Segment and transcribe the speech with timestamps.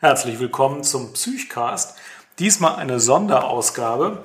[0.00, 1.98] Herzlich willkommen zum Psychcast.
[2.38, 4.22] Diesmal eine Sonderausgabe.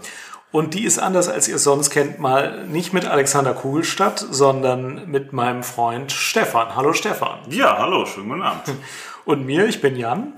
[0.52, 5.10] Und die ist anders, als ihr es sonst kennt, mal nicht mit Alexander Kugelstadt, sondern
[5.10, 6.76] mit meinem Freund Stefan.
[6.76, 7.40] Hallo Stefan.
[7.50, 8.62] Ja, hallo, schönen guten Abend.
[9.26, 10.34] Und mir, ich bin Jan.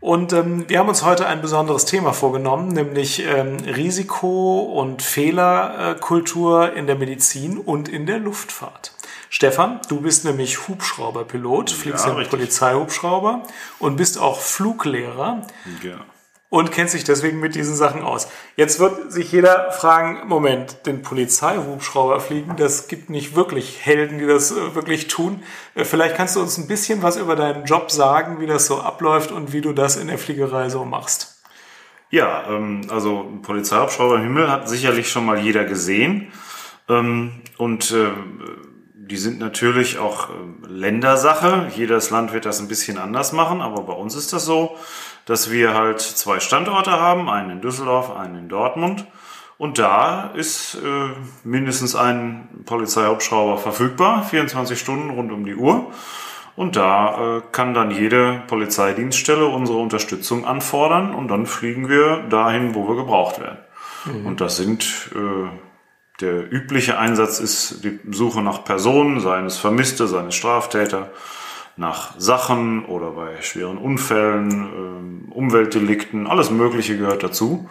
[0.00, 6.72] Und ähm, wir haben uns heute ein besonderes Thema vorgenommen, nämlich ähm, Risiko- und Fehlerkultur
[6.72, 8.90] in der Medizin und in der Luftfahrt.
[9.30, 13.44] Stefan, du bist nämlich Hubschrauberpilot, fliegst ja, im Polizeihubschrauber
[13.78, 15.46] und bist auch Fluglehrer.
[15.80, 16.02] Genau
[16.50, 18.28] und kennt sich deswegen mit diesen Sachen aus.
[18.56, 24.26] Jetzt wird sich jeder fragen, Moment, den Polizeihubschrauber fliegen, das gibt nicht wirklich Helden, die
[24.26, 25.42] das äh, wirklich tun.
[25.76, 28.80] Äh, vielleicht kannst du uns ein bisschen was über deinen Job sagen, wie das so
[28.80, 31.40] abläuft und wie du das in der Fliegerei so machst.
[32.10, 36.32] Ja, ähm, also Polizeihubschrauber im Himmel hat sicherlich schon mal jeder gesehen.
[36.88, 38.08] Ähm, und äh,
[39.10, 40.28] die sind natürlich auch
[40.66, 41.66] Ländersache.
[41.76, 44.76] Jedes Land wird das ein bisschen anders machen, aber bei uns ist das so
[45.30, 49.06] dass wir halt zwei Standorte haben, einen in Düsseldorf, einen in Dortmund.
[49.58, 51.10] Und da ist äh,
[51.44, 55.92] mindestens ein Polizeihubschrauber verfügbar, 24 Stunden rund um die Uhr.
[56.56, 62.74] Und da äh, kann dann jede Polizeidienststelle unsere Unterstützung anfordern und dann fliegen wir dahin,
[62.74, 63.58] wo wir gebraucht werden.
[64.06, 64.26] Mhm.
[64.26, 65.48] Und das sind äh,
[66.20, 71.10] der übliche Einsatz ist die Suche nach Personen, seien es Vermisste, seien es Straftäter,
[71.76, 77.68] nach Sachen oder bei schweren Unfällen, äh, Umweltdelikten, alles Mögliche gehört dazu.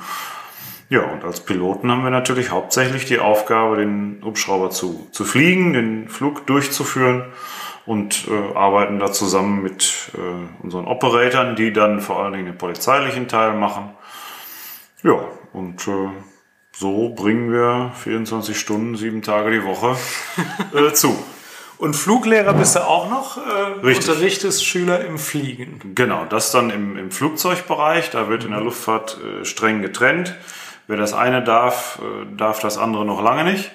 [0.90, 5.74] Ja, und als Piloten haben wir natürlich hauptsächlich die Aufgabe, den Hubschrauber zu, zu fliegen,
[5.74, 7.26] den Flug durchzuführen
[7.86, 12.58] und äh, arbeiten da zusammen mit äh, unseren Operatoren, die dann vor allen Dingen den
[12.58, 13.92] polizeilichen Teil machen.
[15.04, 15.20] Ja,
[15.54, 16.10] und äh,
[16.80, 19.98] so bringen wir 24 Stunden, sieben Tage die Woche
[20.74, 21.14] äh, zu.
[21.78, 24.08] Und Fluglehrer bist du auch noch, äh, Richtig.
[24.08, 25.94] unterrichtest Schüler im Fliegen.
[25.94, 30.38] Genau, das dann im, im Flugzeugbereich, da wird in der Luftfahrt äh, streng getrennt.
[30.88, 33.72] Wer das eine darf, äh, darf das andere noch lange nicht.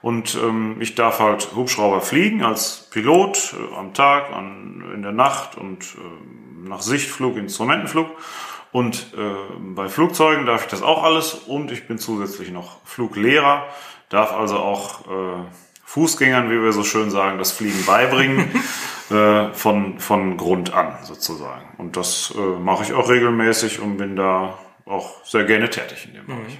[0.00, 5.12] Und ähm, ich darf halt Hubschrauber fliegen als Pilot äh, am Tag, an, in der
[5.12, 8.08] Nacht und äh, nach Sichtflug, Instrumentenflug.
[8.72, 9.34] Und äh,
[9.74, 13.66] bei Flugzeugen darf ich das auch alles und ich bin zusätzlich noch Fluglehrer,
[14.08, 15.44] darf also auch äh,
[15.84, 18.50] Fußgängern, wie wir so schön sagen, das Fliegen beibringen,
[19.10, 21.68] äh, von, von Grund an sozusagen.
[21.76, 26.14] Und das äh, mache ich auch regelmäßig und bin da auch sehr gerne tätig in
[26.14, 26.26] dem mhm.
[26.28, 26.58] Bereich.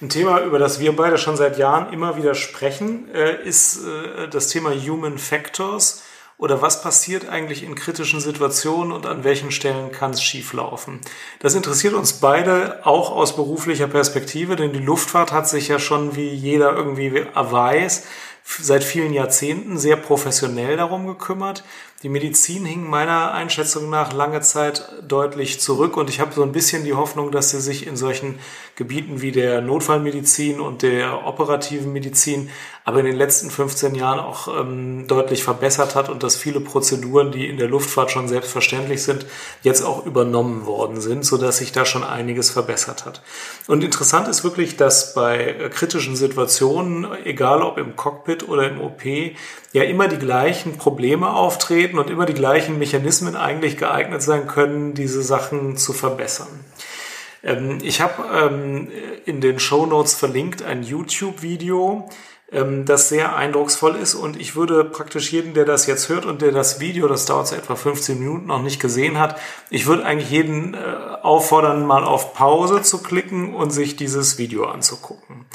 [0.00, 4.28] Ein Thema, über das wir beide schon seit Jahren immer wieder sprechen, äh, ist äh,
[4.28, 6.03] das Thema Human Factors
[6.36, 11.00] oder was passiert eigentlich in kritischen Situationen und an welchen Stellen kann es schieflaufen.
[11.38, 16.16] Das interessiert uns beide auch aus beruflicher Perspektive, denn die Luftfahrt hat sich ja schon,
[16.16, 18.04] wie jeder irgendwie weiß,
[18.44, 21.64] seit vielen Jahrzehnten sehr professionell darum gekümmert.
[22.04, 26.52] Die Medizin hing meiner Einschätzung nach lange Zeit deutlich zurück und ich habe so ein
[26.52, 28.38] bisschen die Hoffnung, dass sie sich in solchen
[28.76, 32.50] Gebieten wie der Notfallmedizin und der operativen Medizin
[32.86, 37.32] aber in den letzten 15 Jahren auch ähm, deutlich verbessert hat und dass viele Prozeduren,
[37.32, 39.24] die in der Luftfahrt schon selbstverständlich sind,
[39.62, 43.22] jetzt auch übernommen worden sind, so dass sich da schon einiges verbessert hat.
[43.68, 48.82] Und interessant ist wirklich, dass bei äh, kritischen Situationen, egal ob im Cockpit oder im
[48.82, 49.02] OP,
[49.72, 54.94] ja immer die gleichen Probleme auftreten und immer die gleichen Mechanismen eigentlich geeignet sein können,
[54.94, 56.48] diese Sachen zu verbessern.
[57.42, 58.88] Ähm, ich habe ähm,
[59.26, 62.08] in den Show Notes verlinkt ein YouTube-Video,
[62.52, 64.14] ähm, das sehr eindrucksvoll ist.
[64.14, 67.48] Und ich würde praktisch jeden, der das jetzt hört und der das Video, das dauert
[67.48, 69.38] so etwa 15 Minuten, noch nicht gesehen hat,
[69.70, 70.78] ich würde eigentlich jeden äh,
[71.22, 75.46] auffordern, mal auf Pause zu klicken und sich dieses Video anzugucken.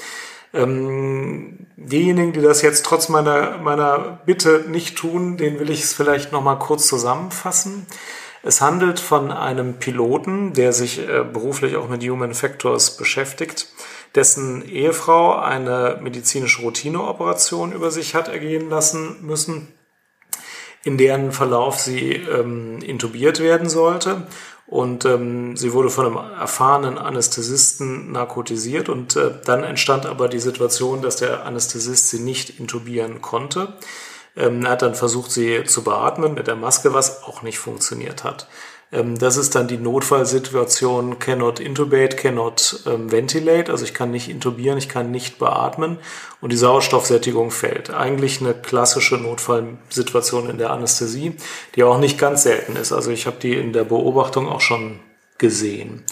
[0.54, 5.94] Ähm, diejenigen, die das jetzt trotz meiner, meiner Bitte nicht tun, den will ich es
[5.94, 7.86] vielleicht noch mal kurz zusammenfassen.
[8.42, 13.68] Es handelt von einem Piloten, der sich äh, beruflich auch mit Human Factors beschäftigt
[14.16, 19.68] dessen Ehefrau eine medizinische Routineoperation über sich hat ergehen lassen müssen,
[20.84, 24.28] in deren Verlauf sie ähm, intubiert werden sollte.
[24.70, 30.40] Und ähm, sie wurde von einem erfahrenen Anästhesisten narkotisiert und äh, dann entstand aber die
[30.40, 33.74] Situation, dass der Anästhesist sie nicht intubieren konnte.
[34.36, 38.24] Ähm, er hat dann versucht, sie zu beatmen mit der Maske, was auch nicht funktioniert
[38.24, 38.48] hat.
[38.92, 44.30] Ähm, das ist dann die Notfallsituation, cannot intubate, cannot ähm, ventilate, also ich kann nicht
[44.30, 46.00] intubieren, ich kann nicht beatmen
[46.42, 47.92] und die Sauerstoffsättigung fällt.
[47.92, 51.34] Eigentlich eine klassische Notfallsituation in der Anästhesie,
[51.76, 52.92] die auch nicht ganz selten ist.
[52.92, 55.00] Also ich habe die in der Beobachtung auch schon
[55.38, 56.04] gesehen.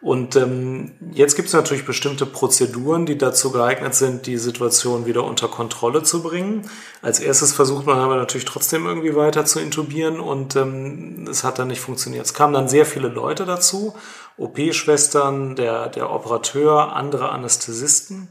[0.00, 5.24] Und ähm, jetzt gibt es natürlich bestimmte Prozeduren, die dazu geeignet sind, die Situation wieder
[5.24, 6.70] unter Kontrolle zu bringen.
[7.02, 11.58] Als erstes versucht man aber natürlich trotzdem irgendwie weiter zu intubieren und ähm, es hat
[11.58, 12.24] dann nicht funktioniert.
[12.24, 13.96] Es kamen dann sehr viele Leute dazu,
[14.36, 18.28] OP-Schwestern, der, der Operateur, andere Anästhesisten.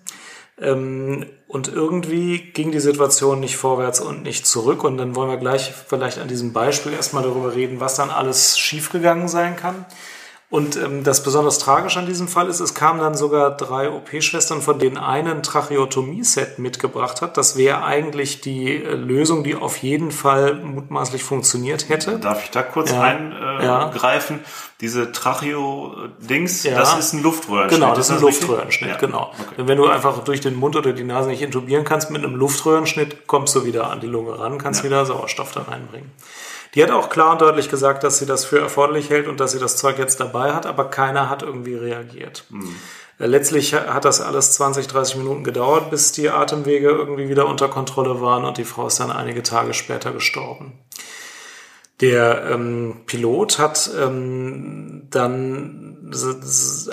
[0.59, 4.85] Ähm, und irgendwie ging die Situation nicht vorwärts und nicht zurück.
[4.85, 8.57] Und dann wollen wir gleich vielleicht an diesem Beispiel erstmal darüber reden, was dann alles
[8.57, 9.85] schiefgegangen sein kann.
[10.49, 14.61] Und ähm, das besonders tragisch an diesem Fall ist, es kamen dann sogar drei OP-Schwestern,
[14.61, 17.35] von denen eine ein Tracheotomie-Set mitgebracht hat.
[17.35, 22.17] Das wäre eigentlich die äh, Lösung, die auf jeden Fall mutmaßlich funktioniert hätte.
[22.19, 23.01] Darf ich da kurz ja.
[23.01, 24.39] eingreifen?
[24.41, 24.49] Ja.
[24.79, 26.77] Diese Tracheo-Dings, ja.
[26.77, 27.81] das ist ein Luftröhrenschnitt.
[27.81, 29.33] Genau, das ist ein Luftröhrenschnitt, genau.
[29.37, 29.63] Okay.
[29.67, 33.27] Wenn du einfach durch den Mund oder die Nase nicht intubieren kannst, mit einem Luftröhrenschnitt
[33.27, 36.11] kommst du wieder an die Lunge ran, kannst wieder Sauerstoff da reinbringen.
[36.77, 39.51] Die hat auch klar und deutlich gesagt, dass sie das für erforderlich hält und dass
[39.51, 42.43] sie das Zeug jetzt dabei hat, aber keiner hat irgendwie reagiert.
[42.49, 42.75] Mhm.
[43.17, 48.21] Letztlich hat das alles 20, 30 Minuten gedauert, bis die Atemwege irgendwie wieder unter Kontrolle
[48.21, 50.73] waren und die Frau ist dann einige Tage später gestorben.
[51.99, 55.87] Der ähm, Pilot hat ähm, dann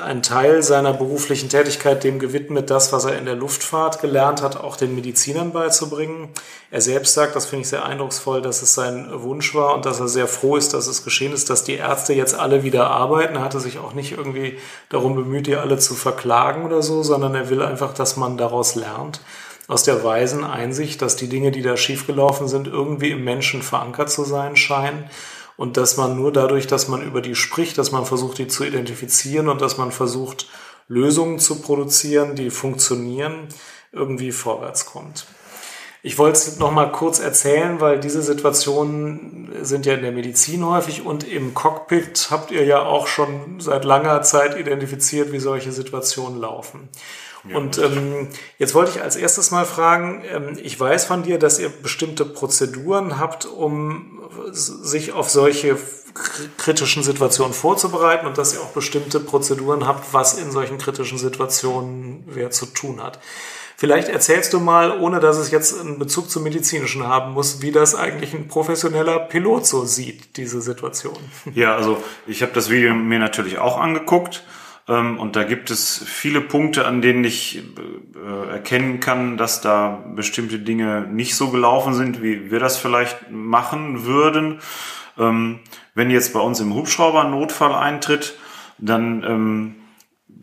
[0.03, 4.57] einen Teil seiner beruflichen Tätigkeit dem gewidmet, das, was er in der Luftfahrt gelernt hat,
[4.57, 6.31] auch den Medizinern beizubringen.
[6.71, 10.01] Er selbst sagt, das finde ich sehr eindrucksvoll, dass es sein Wunsch war und dass
[10.01, 13.37] er sehr froh ist, dass es geschehen ist, dass die Ärzte jetzt alle wieder arbeiten.
[13.37, 14.59] Er hatte sich auch nicht irgendwie
[14.89, 18.75] darum bemüht, die alle zu verklagen oder so, sondern er will einfach, dass man daraus
[18.75, 19.21] lernt
[19.67, 24.11] aus der weisen Einsicht, dass die Dinge, die da schiefgelaufen sind, irgendwie im Menschen verankert
[24.11, 25.09] zu sein scheinen
[25.57, 28.65] und dass man nur dadurch, dass man über die spricht, dass man versucht, die zu
[28.65, 30.49] identifizieren und dass man versucht,
[30.89, 33.49] Lösungen zu produzieren, die funktionieren,
[33.93, 35.27] irgendwie vorwärts kommt.
[36.07, 40.63] Ich wollte es noch mal kurz erzählen, weil diese Situationen sind ja in der Medizin
[40.67, 45.73] häufig und im Cockpit habt ihr ja auch schon seit langer Zeit identifiziert, wie solche
[45.73, 46.91] Situationen laufen.
[47.55, 48.29] Und ähm,
[48.59, 52.27] jetzt wollte ich als erstes mal fragen, ähm, ich weiß von dir, dass ihr bestimmte
[52.27, 55.79] Prozeduren habt, um sich auf solche
[56.59, 62.25] kritischen Situationen vorzubereiten und dass ihr auch bestimmte Prozeduren habt, was in solchen kritischen Situationen
[62.27, 63.21] wer zu tun hat.
[63.77, 67.73] Vielleicht erzählst du mal, ohne dass es jetzt einen Bezug zum Medizinischen haben muss, wie
[67.73, 71.17] das eigentlich ein professioneller Pilot so sieht, diese Situation.
[71.55, 74.45] Ja, also ich habe das Video mir natürlich auch angeguckt
[74.89, 77.63] ähm, und da gibt es viele Punkte, an denen ich
[78.15, 83.31] äh, erkennen kann, dass da bestimmte Dinge nicht so gelaufen sind, wie wir das vielleicht
[83.31, 84.61] machen würden.
[85.19, 85.61] Ähm,
[85.95, 88.37] wenn jetzt bei uns im Hubschrauber ein Notfall eintritt,
[88.79, 89.75] dann ähm,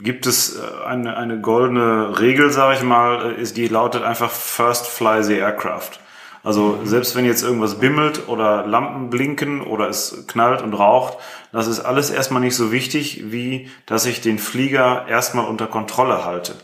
[0.03, 4.31] gibt es äh, eine, eine goldene Regel, sage ich mal, äh, ist die lautet einfach
[4.31, 6.00] First Fly the Aircraft.
[6.44, 11.18] Also selbst wenn jetzt irgendwas bimmelt oder Lampen blinken oder es knallt und raucht,
[11.51, 16.25] das ist alles erstmal nicht so wichtig, wie dass ich den Flieger erstmal unter Kontrolle
[16.25, 16.56] halte.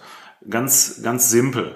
[0.49, 1.75] Ganz, ganz simpel.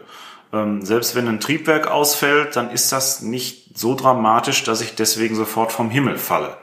[0.52, 5.36] Ähm, selbst wenn ein Triebwerk ausfällt, dann ist das nicht so dramatisch, dass ich deswegen
[5.36, 6.58] sofort vom Himmel falle.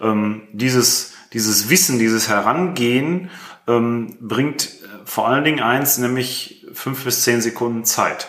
[0.00, 3.30] Ähm, dieses, dieses Wissen, dieses Herangehen
[3.66, 4.70] ähm, bringt
[5.04, 8.28] vor allen Dingen eins, nämlich fünf bis zehn Sekunden Zeit.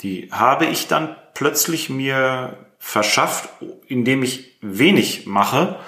[0.00, 3.48] Die habe ich dann plötzlich mir verschafft,
[3.86, 5.78] indem ich wenig mache.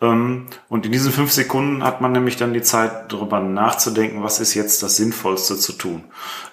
[0.00, 4.40] Ähm, und in diesen fünf Sekunden hat man nämlich dann die Zeit, darüber nachzudenken, was
[4.40, 6.04] ist jetzt das Sinnvollste zu tun.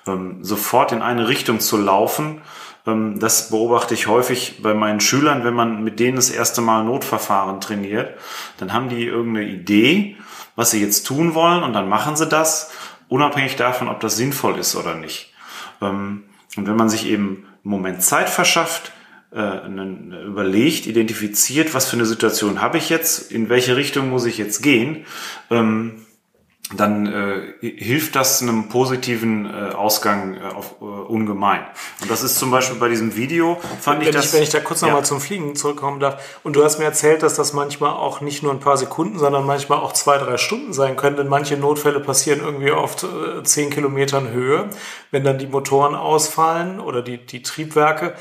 [0.08, 2.42] Ähm, sofort in eine Richtung zu laufen,
[2.86, 7.62] das beobachte ich häufig bei meinen Schülern, wenn man mit denen das erste Mal Notverfahren
[7.62, 8.18] trainiert.
[8.58, 10.18] Dann haben die irgendeine Idee,
[10.56, 12.72] was sie jetzt tun wollen und dann machen sie das,
[13.08, 15.34] unabhängig davon, ob das sinnvoll ist oder nicht.
[15.80, 16.24] Und
[16.56, 18.92] wenn man sich eben Moment Zeit verschafft,
[19.34, 19.68] äh,
[20.26, 24.62] überlegt, identifiziert, was für eine Situation habe ich jetzt, in welche Richtung muss ich jetzt
[24.62, 25.06] gehen,
[25.50, 26.03] ähm,
[26.76, 27.06] dann
[27.62, 31.62] äh, hilft das einem positiven äh, Ausgang äh, auf, äh, ungemein.
[32.02, 34.26] Und das ist zum Beispiel bei diesem Video, fand wenn ich das...
[34.28, 34.88] Ich, wenn ich da kurz ja.
[34.88, 36.40] nochmal zum Fliegen zurückkommen darf.
[36.44, 39.46] Und du hast mir erzählt, dass das manchmal auch nicht nur ein paar Sekunden, sondern
[39.46, 43.70] manchmal auch zwei, drei Stunden sein können, denn manche Notfälle passieren irgendwie auf äh, zehn
[43.70, 44.70] Kilometern Höhe,
[45.12, 48.14] wenn dann die Motoren ausfallen oder die, die Triebwerke.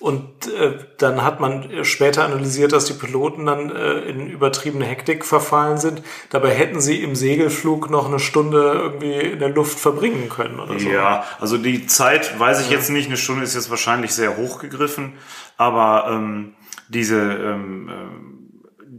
[0.00, 5.24] Und äh, dann hat man später analysiert, dass die Piloten dann äh, in übertriebene Hektik
[5.24, 6.02] verfallen sind.
[6.30, 10.78] Dabei hätten sie im Segelflug noch eine Stunde irgendwie in der Luft verbringen können oder
[10.78, 10.88] so.
[10.88, 12.76] Ja, also die Zeit weiß ich ja.
[12.76, 13.08] jetzt nicht.
[13.08, 15.14] Eine Stunde ist jetzt wahrscheinlich sehr hoch gegriffen.
[15.56, 16.54] Aber ähm,
[16.88, 18.38] diese ähm, äh,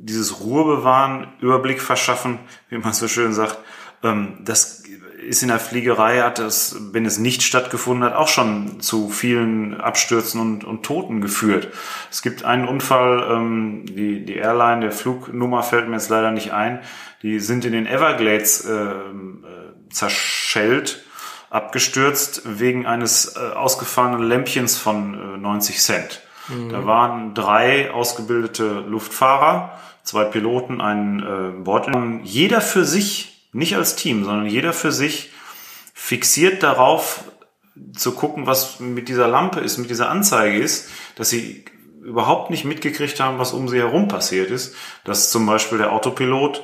[0.09, 2.39] dieses Ruhe bewahren, Überblick verschaffen,
[2.69, 3.57] wie man so schön sagt,
[4.03, 4.83] ähm, das
[5.27, 9.79] ist in der Fliegerei, hat es, wenn es nicht stattgefunden hat, auch schon zu vielen
[9.79, 11.69] Abstürzen und, und Toten geführt.
[12.09, 16.51] Es gibt einen Unfall, ähm, die, die Airline, der Flugnummer fällt mir jetzt leider nicht
[16.53, 16.79] ein,
[17.21, 18.93] die sind in den Everglades äh, äh,
[19.89, 21.03] zerschellt,
[21.49, 26.21] abgestürzt wegen eines äh, ausgefahrenen Lämpchens von äh, 90 Cent.
[26.47, 26.69] Mhm.
[26.69, 31.89] Da waren drei ausgebildete Luftfahrer, zwei Piloten, ein äh, Bord.
[32.23, 35.31] Jeder für sich, nicht als Team, sondern jeder für sich
[35.93, 37.23] fixiert darauf
[37.93, 41.65] zu gucken, was mit dieser Lampe ist, mit dieser Anzeige ist, dass sie
[42.01, 44.75] überhaupt nicht mitgekriegt haben, was um sie herum passiert ist.
[45.03, 46.63] Dass zum Beispiel der Autopilot,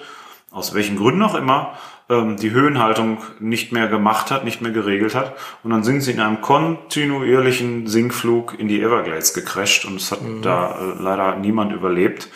[0.52, 1.78] aus welchen Gründen auch immer,
[2.10, 5.36] ähm, die Höhenhaltung nicht mehr gemacht hat, nicht mehr geregelt hat.
[5.64, 10.22] Und dann sind sie in einem kontinuierlichen Sinkflug in die Everglades gecrashed und es hat
[10.22, 10.42] mhm.
[10.42, 12.30] da äh, leider niemand überlebt.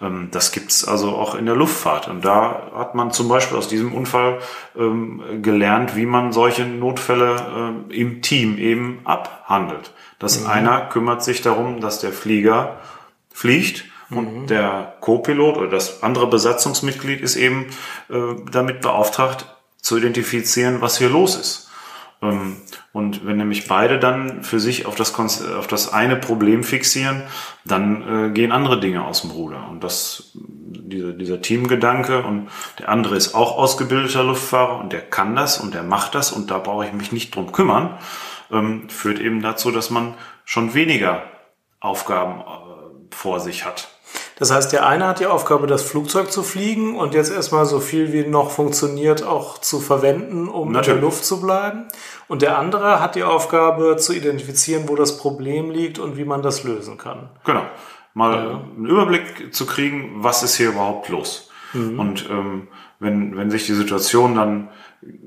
[0.00, 2.08] Ähm, das gibt's also auch in der Luftfahrt.
[2.08, 4.38] Und da hat man zum Beispiel aus diesem Unfall
[4.76, 9.92] ähm, gelernt, wie man solche Notfälle äh, im Team eben abhandelt.
[10.18, 10.46] Dass mhm.
[10.48, 12.78] einer kümmert sich darum, dass der Flieger
[13.32, 14.46] fliegt und mhm.
[14.46, 17.66] der Co-Pilot oder das andere Besatzungsmitglied ist eben
[18.08, 18.18] äh,
[18.50, 19.46] damit beauftragt,
[19.80, 21.69] zu identifizieren, was hier los ist.
[22.22, 22.56] Ähm,
[22.92, 27.22] und wenn nämlich beide dann für sich auf das, auf das eine Problem fixieren,
[27.64, 29.68] dann äh, gehen andere Dinge aus dem Ruder.
[29.68, 32.48] Und das, dieser, dieser Teamgedanke und
[32.78, 36.50] der andere ist auch ausgebildeter Luftfahrer und der kann das und der macht das und
[36.50, 37.98] da brauche ich mich nicht drum kümmern,
[38.50, 41.22] ähm, führt eben dazu, dass man schon weniger
[41.78, 43.88] Aufgaben äh, vor sich hat.
[44.40, 47.78] Das heißt, der eine hat die Aufgabe, das Flugzeug zu fliegen und jetzt erstmal so
[47.78, 50.88] viel wie noch funktioniert auch zu verwenden, um Natürlich.
[50.88, 51.88] in der Luft zu bleiben.
[52.26, 56.40] Und der andere hat die Aufgabe zu identifizieren, wo das Problem liegt und wie man
[56.40, 57.28] das lösen kann.
[57.44, 57.64] Genau.
[58.14, 58.50] Mal ja.
[58.78, 61.50] einen Überblick zu kriegen, was ist hier überhaupt los.
[61.74, 62.00] Mhm.
[62.00, 62.68] Und ähm,
[62.98, 64.70] wenn, wenn sich die Situation dann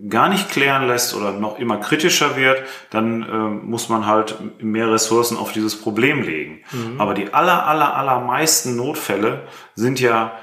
[0.08, 4.92] gar nicht klären lässt oder noch immer kritischer wird, dann äh, muss man halt mehr
[4.92, 6.62] Ressourcen auf dieses Problem legen.
[6.72, 7.02] Mhm.
[7.02, 10.34] Aber die aller, aller, allermeisten Notfälle sind ja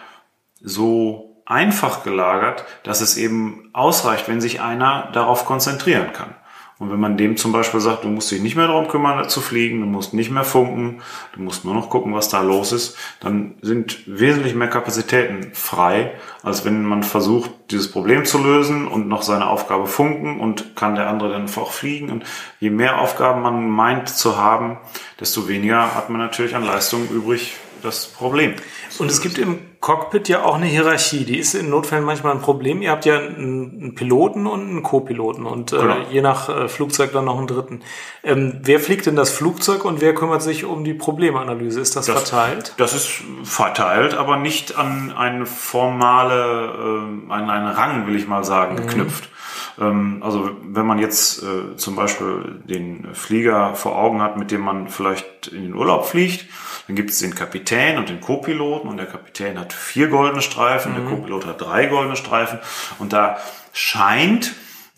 [0.61, 6.35] so einfach gelagert, dass es eben ausreicht, wenn sich einer darauf konzentrieren kann.
[6.81, 9.43] Und wenn man dem zum Beispiel sagt, du musst dich nicht mehr darum kümmern zu
[9.43, 11.03] fliegen, du musst nicht mehr funken,
[11.35, 16.13] du musst nur noch gucken, was da los ist, dann sind wesentlich mehr Kapazitäten frei,
[16.43, 20.95] als wenn man versucht, dieses Problem zu lösen und noch seine Aufgabe funken und kann
[20.95, 22.09] der andere dann auch fliegen.
[22.09, 22.25] Und
[22.61, 24.79] je mehr Aufgaben man meint zu haben,
[25.21, 28.55] desto weniger hat man natürlich an Leistung übrig, das Problem.
[28.99, 31.25] Und es gibt im Cockpit ja auch eine Hierarchie.
[31.25, 32.83] Die ist in Notfällen manchmal ein Problem.
[32.83, 35.95] Ihr habt ja einen Piloten und einen Co-Piloten und äh, genau.
[35.95, 37.81] äh, je nach äh, Flugzeug dann noch einen dritten.
[38.23, 41.81] Ähm, wer fliegt denn das Flugzeug und wer kümmert sich um die Problemanalyse?
[41.81, 42.75] Ist das, das verteilt?
[42.77, 48.45] Das ist verteilt, aber nicht an eine formale, äh, an einen Rang, will ich mal
[48.45, 48.87] sagen, mhm.
[48.87, 49.25] geknüpft.
[49.25, 49.31] Ähm,
[49.77, 54.89] also wenn man jetzt äh, zum Beispiel den Flieger vor Augen hat, mit dem man
[54.89, 56.47] vielleicht in den Urlaub fliegt,
[56.87, 60.93] dann gibt es den Kapitän und den Co-Piloten und der Kapitän hat vier goldene Streifen,
[60.93, 60.97] mhm.
[60.97, 62.59] der Co-Pilot hat drei goldene Streifen
[62.99, 63.39] und da
[63.73, 64.55] scheint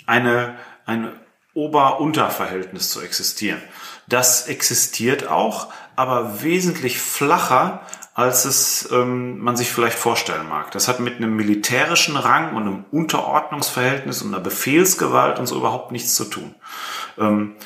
[0.07, 1.13] eine, ein
[1.55, 3.61] Ober-Unter-Verhältnis zu existieren.
[4.09, 7.83] Das existiert auch, aber wesentlich flacher,
[8.15, 10.71] als es ähm, man sich vielleicht vorstellen mag.
[10.73, 15.93] Das hat mit einem militärischen Rang und einem Unterordnungsverhältnis und einer Befehlsgewalt und so überhaupt
[15.93, 16.55] nichts zu tun.
[17.19, 17.57] Ähm,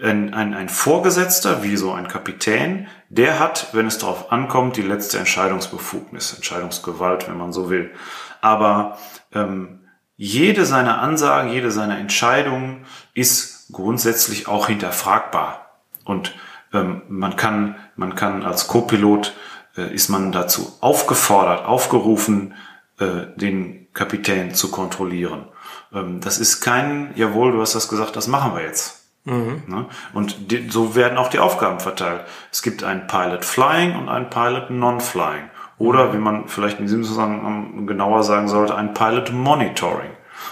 [0.00, 4.82] ein, ein, ein Vorgesetzter, wie so ein Kapitän, der hat, wenn es darauf ankommt, die
[4.82, 7.92] letzte Entscheidungsbefugnis, Entscheidungsgewalt, wenn man so will.
[8.40, 8.98] Aber
[9.32, 9.80] ähm,
[10.16, 15.78] jede seiner Ansagen, jede seiner Entscheidungen ist grundsätzlich auch hinterfragbar.
[16.04, 16.34] Und
[16.72, 19.34] ähm, man kann, man kann als Co-Pilot
[19.80, 22.54] ist man dazu aufgefordert, aufgerufen,
[22.98, 25.46] äh, den Kapitän zu kontrollieren.
[25.92, 29.02] Ähm, das ist kein, jawohl, du hast das gesagt, das machen wir jetzt.
[29.24, 29.62] Mhm.
[29.66, 29.86] Ne?
[30.14, 30.36] Und
[30.70, 32.22] so werden auch die Aufgaben verteilt.
[32.50, 35.50] Es gibt einen Pilot Flying und einen Pilot Non-Flying.
[35.78, 36.12] Oder, mhm.
[36.12, 40.10] wie man vielleicht in diesem Zusammenhang genauer sagen sollte, ein Pilot Monitoring.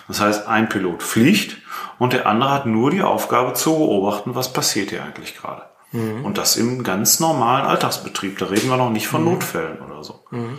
[0.08, 1.58] Das heißt, ein Pilot fliegt
[1.98, 5.69] und der andere hat nur die Aufgabe zu beobachten, was passiert hier eigentlich gerade.
[5.92, 6.24] Mhm.
[6.24, 8.38] Und das im ganz normalen Alltagsbetrieb.
[8.38, 9.32] Da reden wir noch nicht von mhm.
[9.32, 10.20] Notfällen oder so.
[10.30, 10.58] Mhm.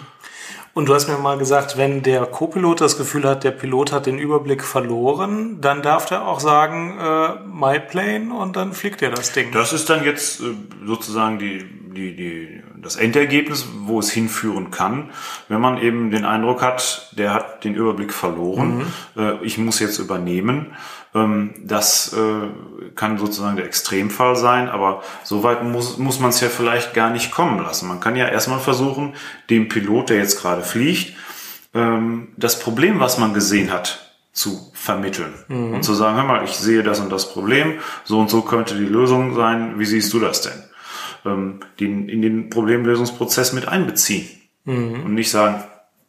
[0.74, 4.06] Und du hast mir mal gesagt, wenn der Co-Pilot das Gefühl hat, der Pilot hat
[4.06, 9.12] den Überblick verloren, dann darf der auch sagen, äh, my plane und dann fliegt er
[9.12, 9.52] das Ding.
[9.52, 10.46] Das ist dann jetzt äh,
[10.86, 15.10] sozusagen die, die, die, das Endergebnis, wo es hinführen kann,
[15.50, 18.86] wenn man eben den Eindruck hat, der hat den Überblick verloren,
[19.16, 19.22] mhm.
[19.22, 20.68] äh, ich muss jetzt übernehmen
[21.14, 26.48] das äh, kann sozusagen der Extremfall sein, aber so weit muss, muss man es ja
[26.48, 27.90] vielleicht gar nicht kommen lassen.
[27.90, 29.14] Man kann ja erstmal versuchen,
[29.50, 31.14] dem Pilot, der jetzt gerade fliegt,
[31.74, 35.74] ähm, das Problem, was man gesehen hat, zu vermitteln mhm.
[35.74, 38.76] und zu sagen, hör mal, ich sehe das und das Problem, so und so könnte
[38.76, 40.64] die Lösung sein, wie siehst du das denn?
[41.26, 44.30] Ähm, den, in den Problemlösungsprozess mit einbeziehen
[44.64, 45.04] mhm.
[45.04, 45.64] und nicht sagen,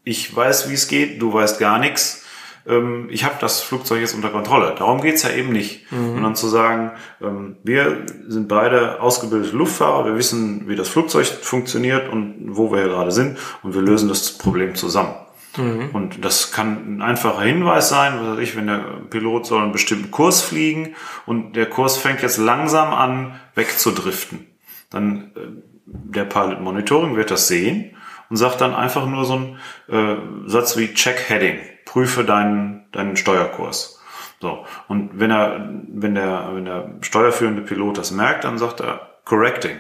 [0.04, 2.21] ich weiß, wie es geht, du weißt gar nichts,
[2.66, 4.74] ähm, ich habe das Flugzeug jetzt unter Kontrolle.
[4.78, 5.90] Darum geht's ja eben nicht.
[5.92, 6.16] Mhm.
[6.16, 11.26] Und dann zu sagen, ähm, wir sind beide ausgebildete Luftfahrer, wir wissen, wie das Flugzeug
[11.26, 15.14] funktioniert und wo wir hier gerade sind und wir lösen das Problem zusammen.
[15.56, 15.90] Mhm.
[15.92, 19.72] Und das kann ein einfacher Hinweis sein, was weiß ich, wenn der Pilot soll einen
[19.72, 20.94] bestimmten Kurs fliegen
[21.26, 24.46] und der Kurs fängt jetzt langsam an wegzudriften.
[24.90, 25.40] Dann äh,
[25.86, 27.96] der Pilot Monitoring wird das sehen
[28.30, 31.58] und sagt dann einfach nur so einen äh, Satz wie Check Heading,
[31.92, 34.00] prüfe deinen, deinen Steuerkurs.
[34.40, 34.64] So.
[34.88, 39.76] Und wenn er, wenn der, wenn der steuerführende Pilot das merkt, dann sagt er Correcting.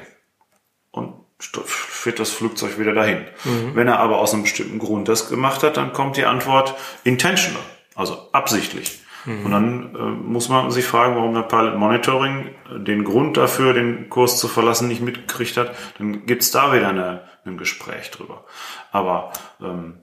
[0.90, 3.24] Und führt das Flugzeug wieder dahin.
[3.44, 3.74] Mhm.
[3.74, 7.62] Wenn er aber aus einem bestimmten Grund das gemacht hat, dann kommt die Antwort intentional,
[7.94, 9.00] also absichtlich.
[9.24, 9.44] Mhm.
[9.46, 14.10] Und dann äh, muss man sich fragen, warum der Pilot Monitoring den Grund dafür, den
[14.10, 15.74] Kurs zu verlassen, nicht mitgekriegt hat.
[15.96, 18.44] Dann gibt's da wieder eine, ein Gespräch drüber.
[18.92, 20.01] Aber ähm,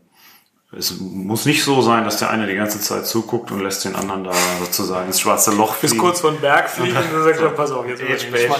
[0.77, 3.95] es muss nicht so sein, dass der eine die ganze Zeit zuguckt und lässt den
[3.95, 5.95] anderen da sozusagen ins schwarze Loch fliegen.
[5.95, 8.51] Bis kurz vor den Berg fliegen und dann sagt er, pass auf, jetzt wird spät.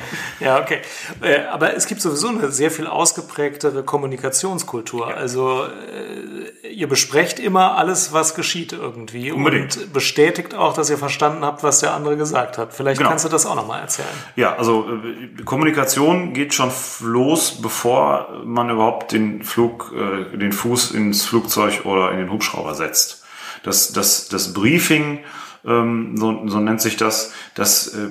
[0.40, 0.78] ja, okay.
[1.20, 5.14] Äh, aber es gibt sowieso eine sehr viel ausgeprägtere Kommunikationskultur.
[5.14, 9.76] Also äh, ihr besprecht immer alles, was geschieht irgendwie Unbedingt.
[9.76, 12.72] und bestätigt auch, dass ihr verstanden habt, was der andere gesagt hat.
[12.72, 13.10] Vielleicht genau.
[13.10, 14.08] kannst du das auch nochmal erzählen.
[14.36, 19.92] Ja, also äh, Kommunikation geht schon los, bevor man überhaupt den Flug,
[20.32, 23.24] den Fuß ins ins Flugzeug oder in den Hubschrauber setzt.
[23.64, 25.24] Das, das, das Briefing,
[25.68, 28.08] ähm, so, so nennt sich das, das äh,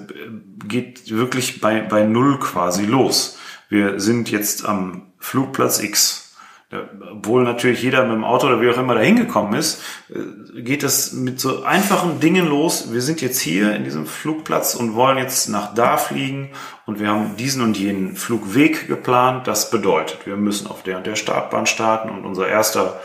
[0.68, 3.38] geht wirklich bei, bei Null quasi los.
[3.70, 6.28] Wir sind jetzt am Flugplatz X
[7.12, 10.84] obwohl natürlich jeder mit dem Auto oder wie auch immer da hingekommen ist, äh, geht
[10.84, 12.92] das mit so einfachen Dingen los.
[12.92, 16.50] Wir sind jetzt hier in diesem Flugplatz und wollen jetzt nach da fliegen
[16.86, 19.48] und wir haben diesen und jenen Flugweg geplant.
[19.48, 23.00] Das bedeutet, wir müssen auf der und der Startbahn starten und unser erster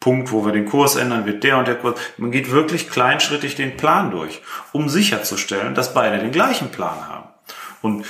[0.00, 1.98] Punkt, wo wir den Kurs ändern, wird der und der Kurs.
[2.16, 7.28] Man geht wirklich kleinschrittig den Plan durch, um sicherzustellen, dass beide den gleichen Plan haben.
[7.82, 8.06] Und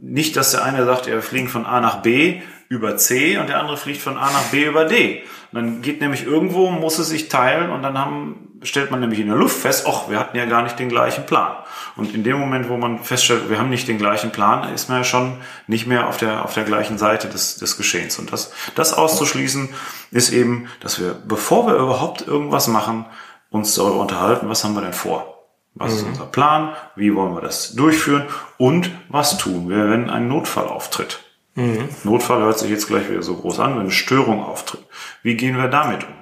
[0.00, 3.60] nicht, dass der eine sagt, wir fliegen von A nach B, über C und der
[3.60, 5.22] andere fliegt von A nach B über D.
[5.52, 9.20] Und dann geht nämlich irgendwo, muss es sich teilen und dann haben, stellt man nämlich
[9.20, 11.56] in der Luft fest, ach, wir hatten ja gar nicht den gleichen Plan.
[11.96, 14.98] Und in dem Moment, wo man feststellt, wir haben nicht den gleichen Plan, ist man
[14.98, 18.18] ja schon nicht mehr auf der, auf der gleichen Seite des, des Geschehens.
[18.18, 19.68] Und das, das auszuschließen
[20.10, 23.06] ist eben, dass wir, bevor wir überhaupt irgendwas machen,
[23.50, 25.34] uns darüber unterhalten, was haben wir denn vor?
[25.74, 26.10] Was ist mhm.
[26.10, 26.74] unser Plan?
[26.96, 28.24] Wie wollen wir das durchführen?
[28.56, 31.20] Und was tun wir, wenn ein Notfall auftritt?
[31.54, 31.88] Mhm.
[32.04, 34.84] Notfall hört sich jetzt gleich wieder so groß an, wenn eine Störung auftritt.
[35.22, 36.14] Wie gehen wir damit um?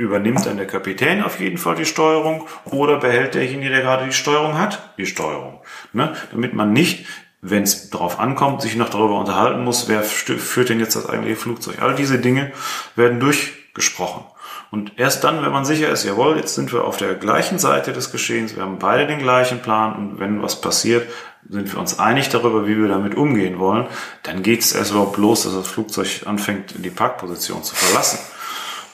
[0.00, 4.14] Übernimmt dann der Kapitän auf jeden Fall die Steuerung oder behält derjenige, der gerade die
[4.14, 5.60] Steuerung hat, die Steuerung?
[5.92, 6.14] Ne?
[6.30, 7.04] Damit man nicht,
[7.42, 11.36] wenn es darauf ankommt, sich noch darüber unterhalten muss, wer führt denn jetzt das eigentliche
[11.36, 11.82] Flugzeug?
[11.82, 12.50] All diese Dinge
[12.96, 14.24] werden durchgesprochen.
[14.70, 17.92] Und erst dann, wenn man sicher ist, jawohl, jetzt sind wir auf der gleichen Seite
[17.92, 21.06] des Geschehens, wir haben beide den gleichen Plan und wenn was passiert,
[21.46, 23.86] sind wir uns einig darüber, wie wir damit umgehen wollen,
[24.22, 28.18] dann geht es erst überhaupt los, dass das Flugzeug anfängt, die Parkposition zu verlassen.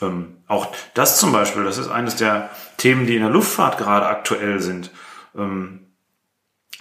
[0.02, 4.06] Ähm, auch das zum Beispiel, das ist eines der Themen, die in der Luftfahrt gerade
[4.06, 4.90] aktuell sind,
[5.36, 5.86] ähm,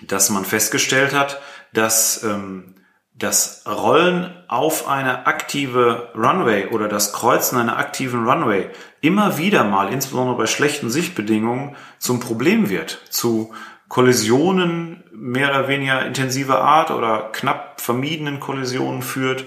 [0.03, 1.41] dass man festgestellt hat,
[1.73, 2.75] dass ähm,
[3.17, 9.91] das Rollen auf eine aktive Runway oder das Kreuzen einer aktiven Runway immer wieder mal,
[9.91, 13.53] insbesondere bei schlechten Sichtbedingungen, zum Problem wird, zu
[13.87, 19.45] Kollisionen mehr oder weniger intensiver Art oder knapp vermiedenen Kollisionen führt.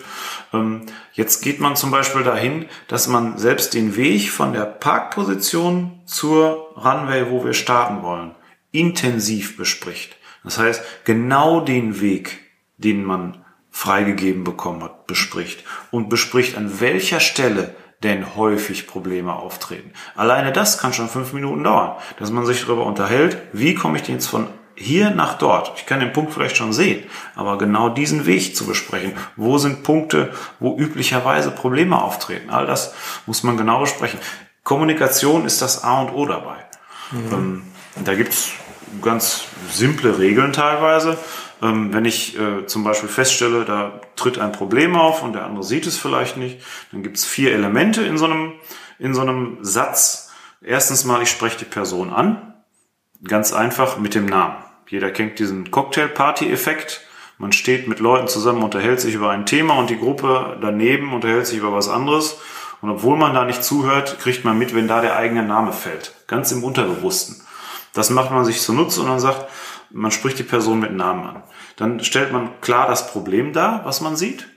[0.53, 6.01] Ähm, jetzt geht man zum Beispiel dahin, dass man selbst den Weg von der Parkposition
[6.07, 8.35] zur Runway, wo wir starten wollen,
[8.71, 10.17] intensiv bespricht.
[10.45, 12.39] Das heißt, genau den Weg,
[12.79, 19.93] den man freigegeben bekommen hat, bespricht und bespricht, an welcher Stelle denn häufig Probleme auftreten.
[20.15, 24.05] Alleine das kann schon fünf Minuten dauern, dass man sich darüber unterhält, wie komme ich
[24.05, 25.73] denn jetzt von hier nach dort.
[25.77, 29.15] Ich kann den Punkt vielleicht schon sehen, aber genau diesen Weg zu besprechen.
[29.35, 32.51] Wo sind Punkte, wo üblicherweise Probleme auftreten?
[32.51, 32.95] All das
[33.27, 34.21] muss man genau besprechen.
[34.63, 36.59] Kommunikation ist das A und O dabei.
[37.11, 37.33] Mhm.
[37.33, 37.63] Ähm,
[38.05, 38.53] da gibt's
[39.03, 41.19] ganz simple Regeln teilweise.
[41.63, 45.65] Ähm, wenn ich äh, zum Beispiel feststelle, da tritt ein Problem auf und der andere
[45.65, 46.61] sieht es vielleicht nicht,
[46.93, 48.53] dann gibt es vier Elemente in so einem,
[48.99, 50.31] in so einem Satz.
[50.63, 52.55] Erstens mal, ich spreche die Person an.
[53.27, 54.57] Ganz einfach mit dem Namen.
[54.89, 57.03] Jeder kennt diesen Cocktail-Party-Effekt.
[57.37, 61.47] Man steht mit Leuten zusammen, unterhält sich über ein Thema und die Gruppe daneben unterhält
[61.47, 62.41] sich über was anderes.
[62.81, 66.15] Und obwohl man da nicht zuhört, kriegt man mit, wenn da der eigene Name fällt.
[66.27, 67.41] Ganz im Unterbewussten.
[67.93, 69.47] Das macht man sich zunutze und dann sagt,
[69.91, 71.43] man spricht die Person mit Namen an.
[71.77, 74.49] Dann stellt man klar das Problem dar, was man sieht,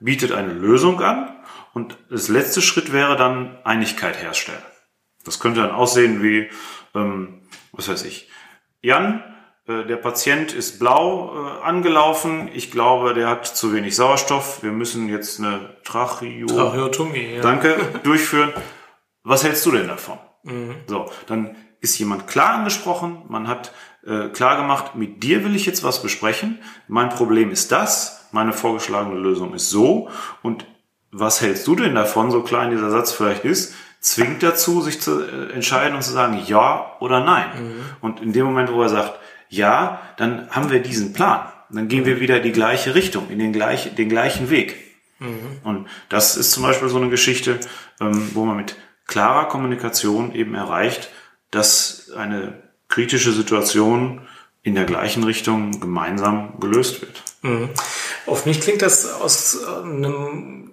[0.00, 1.36] bietet eine Lösung an
[1.72, 4.62] und das letzte Schritt wäre dann Einigkeit herstellen.
[5.24, 6.48] Das könnte dann aussehen wie,
[6.94, 8.30] ähm, was weiß ich,
[8.80, 9.22] Jan,
[9.66, 12.48] äh, der Patient ist blau äh, angelaufen.
[12.54, 14.62] Ich glaube, der hat zu wenig Sauerstoff.
[14.62, 17.42] Wir müssen jetzt eine Tracheo Tracheotomie ja.
[17.42, 18.52] Danke, durchführen.
[19.24, 20.18] Was hältst du denn davon?
[20.44, 20.76] Mhm.
[20.86, 23.24] So, dann ist jemand klar angesprochen.
[23.28, 23.72] Man hat
[24.06, 26.58] äh, klar gemacht, mit dir will ich jetzt was besprechen.
[26.88, 28.28] Mein Problem ist das.
[28.32, 30.08] Meine vorgeschlagene Lösung ist so.
[30.42, 30.66] Und
[31.10, 33.74] was hältst du denn davon, so klein dieser Satz vielleicht ist?
[34.06, 37.48] zwingt dazu, sich zu äh, entscheiden und zu sagen ja oder nein.
[37.58, 37.84] Mhm.
[38.00, 41.46] Und in dem Moment, wo er sagt ja, dann haben wir diesen Plan.
[41.70, 44.76] Dann gehen wir wieder die gleiche Richtung, in den, gleich, den gleichen Weg.
[45.18, 45.60] Mhm.
[45.64, 47.58] Und das ist zum Beispiel so eine Geschichte,
[48.00, 51.10] ähm, wo man mit klarer Kommunikation eben erreicht,
[51.50, 52.62] dass eine
[52.96, 54.22] kritische Situation
[54.62, 57.22] in der gleichen Richtung gemeinsam gelöst wird.
[57.42, 57.68] Mhm.
[58.24, 60.70] Auf mich klingt das aus einem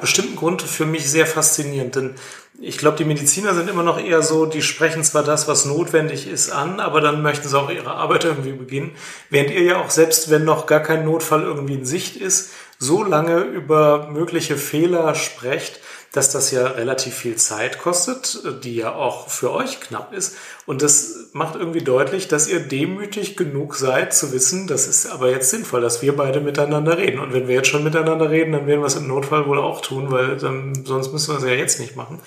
[0.00, 2.14] bestimmten Grund für mich sehr faszinierend, denn
[2.60, 6.26] ich glaube, die Mediziner sind immer noch eher so, die sprechen zwar das, was notwendig
[6.26, 8.90] ist, an, aber dann möchten sie auch ihre Arbeit irgendwie beginnen.
[9.30, 13.04] Während ihr ja auch selbst, wenn noch gar kein Notfall irgendwie in Sicht ist, so
[13.04, 15.78] lange über mögliche Fehler sprecht,
[16.12, 20.36] dass das ja relativ viel Zeit kostet, die ja auch für euch knapp ist.
[20.64, 25.30] Und das macht irgendwie deutlich, dass ihr demütig genug seid zu wissen, das ist aber
[25.30, 27.20] jetzt sinnvoll, dass wir beide miteinander reden.
[27.20, 29.82] Und wenn wir jetzt schon miteinander reden, dann werden wir es im Notfall wohl auch
[29.82, 32.20] tun, weil dann, sonst müssen wir es ja jetzt nicht machen.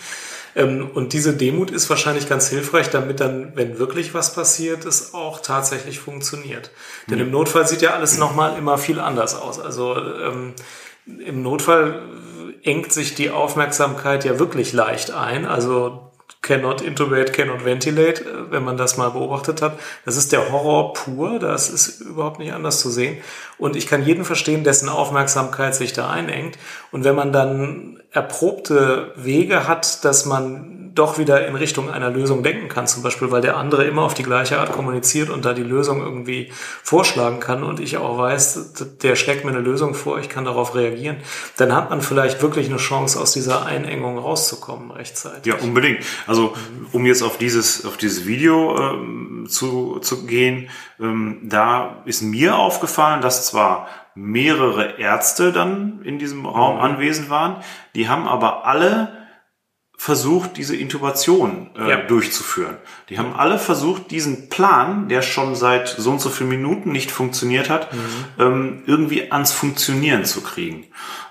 [0.56, 5.14] Ähm, und diese Demut ist wahrscheinlich ganz hilfreich, damit dann, wenn wirklich was passiert, es
[5.14, 6.72] auch tatsächlich funktioniert.
[7.10, 9.60] Denn im Notfall sieht ja alles nochmal immer viel anders aus.
[9.60, 10.54] Also ähm,
[11.26, 12.02] im Notfall
[12.64, 15.46] engt sich die Aufmerksamkeit ja wirklich leicht ein.
[15.46, 19.78] Also cannot intubate, cannot ventilate, äh, wenn man das mal beobachtet hat.
[20.06, 23.18] Das ist der Horror pur, das ist überhaupt nicht anders zu sehen.
[23.58, 26.58] Und ich kann jeden verstehen, dessen Aufmerksamkeit sich da einengt.
[26.92, 32.44] Und wenn man dann erprobte Wege hat, dass man doch wieder in Richtung einer Lösung
[32.44, 35.54] denken kann, zum Beispiel, weil der andere immer auf die gleiche Art kommuniziert und da
[35.54, 36.52] die Lösung irgendwie
[36.84, 40.76] vorschlagen kann und ich auch weiß, der schlägt mir eine Lösung vor, ich kann darauf
[40.76, 41.18] reagieren,
[41.58, 45.46] dann hat man vielleicht wirklich eine Chance, aus dieser Einengung rauszukommen rechtzeitig.
[45.46, 46.00] Ja, unbedingt.
[46.28, 46.54] Also,
[46.92, 52.58] um jetzt auf dieses, auf dieses Video ähm, zu, zu gehen, ähm, da ist mir
[52.58, 56.82] aufgefallen, dass zwar mehrere Ärzte dann in diesem Raum mhm.
[56.82, 57.58] anwesend waren,
[57.96, 59.21] die haben aber alle
[60.02, 61.98] versucht, diese Intubation äh, ja.
[61.98, 62.78] durchzuführen.
[63.10, 67.12] Die haben alle versucht, diesen Plan, der schon seit so und so vielen Minuten nicht
[67.12, 68.00] funktioniert hat, mhm.
[68.40, 70.88] ähm, irgendwie ans Funktionieren zu kriegen.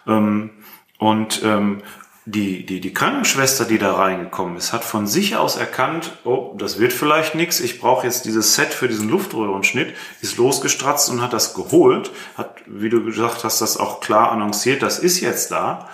[0.06, 0.50] Ähm,
[0.98, 1.82] und ähm,
[2.26, 6.78] die, die, die Krankenschwester, die da reingekommen ist, hat von sich aus erkannt, oh, das
[6.78, 11.32] wird vielleicht nichts, ich brauche jetzt dieses Set für diesen Luftröhrenschnitt, ist losgestratzt und hat
[11.32, 15.88] das geholt, hat, wie du gesagt hast, das auch klar annonciert, das ist jetzt da.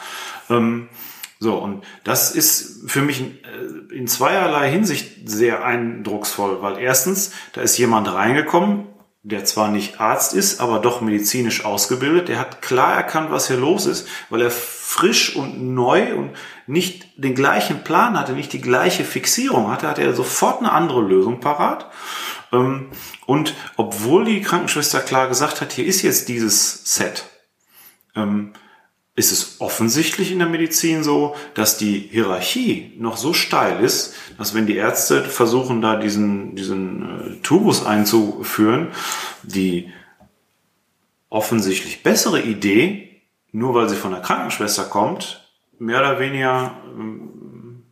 [0.51, 0.91] Ähm,
[1.39, 7.61] so, und das ist für mich äh, in zweierlei Hinsicht sehr eindrucksvoll, weil erstens, da
[7.61, 8.87] ist jemand reingekommen,
[9.23, 13.57] der zwar nicht Arzt ist, aber doch medizinisch ausgebildet, der hat klar erkannt, was hier
[13.57, 16.31] los ist, weil er frisch und neu und
[16.69, 21.03] nicht den gleichen Plan hatte, nicht die gleiche Fixierung hatte, hatte er sofort eine andere
[21.03, 21.91] Lösung parat.
[22.53, 22.91] Ähm,
[23.27, 27.25] und obwohl die Krankenschwester klar gesagt hat, hier ist jetzt dieses Set,
[28.15, 28.53] ähm,
[29.17, 34.55] ist es offensichtlich in der Medizin so, dass die Hierarchie noch so steil ist, dass
[34.55, 38.89] wenn die Ärzte versuchen, da diesen, diesen äh, Tubus einzuführen,
[39.43, 39.91] die
[41.31, 45.49] offensichtlich bessere Idee, nur weil sie von der Krankenschwester kommt,
[45.79, 47.83] mehr oder weniger ähm,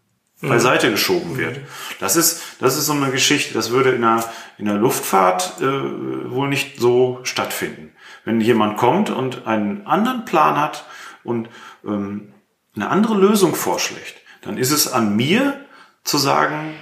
[0.42, 1.58] beiseite geschoben wird.
[2.00, 4.24] Das ist, das ist so eine Geschichte, das würde in der,
[4.58, 7.92] in der Luftfahrt äh, wohl nicht so stattfinden.
[8.26, 10.84] Wenn jemand kommt und einen anderen Plan hat,
[11.24, 11.48] und
[11.84, 12.32] ähm,
[12.76, 15.64] eine andere Lösung vorschlägt, dann ist es an mir
[16.02, 16.74] zu sagen,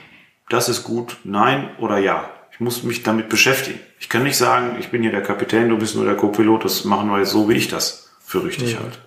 [0.49, 2.31] das ist gut, nein oder ja.
[2.51, 3.81] Ich muss mich damit beschäftigen.
[3.99, 6.85] Ich kann nicht sagen, ich bin hier der Kapitän, du bist nur der Co-Pilot, das
[6.85, 8.81] machen wir jetzt so, wie ich das für richtig mhm.
[8.81, 8.99] halte.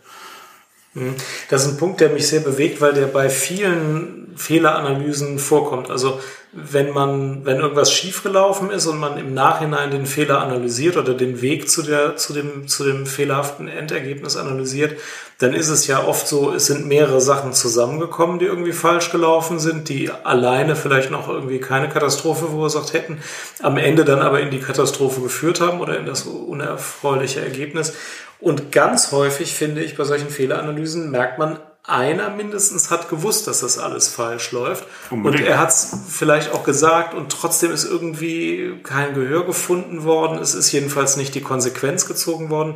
[0.96, 1.16] Mhm.
[1.50, 5.90] Das ist ein Punkt, der mich sehr bewegt, weil der bei vielen Fehleranalysen vorkommt.
[5.90, 6.20] Also
[6.58, 11.42] wenn man, wenn irgendwas schiefgelaufen ist und man im Nachhinein den Fehler analysiert oder den
[11.42, 14.98] Weg zu der, zu dem, zu dem fehlerhaften Endergebnis analysiert,
[15.40, 19.60] dann ist es ja oft so, es sind mehrere Sachen zusammengekommen, die irgendwie falsch gelaufen
[19.60, 23.20] sind, die alleine vielleicht noch irgendwie keine Katastrophe verursacht hätten,
[23.62, 27.94] am Ende dann aber in die Katastrophe geführt haben oder in das unerfreuliche Ergebnis.
[28.40, 33.60] Und ganz häufig finde ich bei solchen Fehleranalysen merkt man einer mindestens hat gewusst, dass
[33.60, 34.86] das alles falsch läuft.
[35.12, 35.44] Unbedingt.
[35.44, 40.40] Und er hat es vielleicht auch gesagt und trotzdem ist irgendwie kein Gehör gefunden worden.
[40.40, 42.76] Es ist jedenfalls nicht die Konsequenz gezogen worden.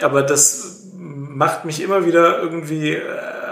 [0.00, 3.02] Aber das macht mich immer wieder irgendwie äh,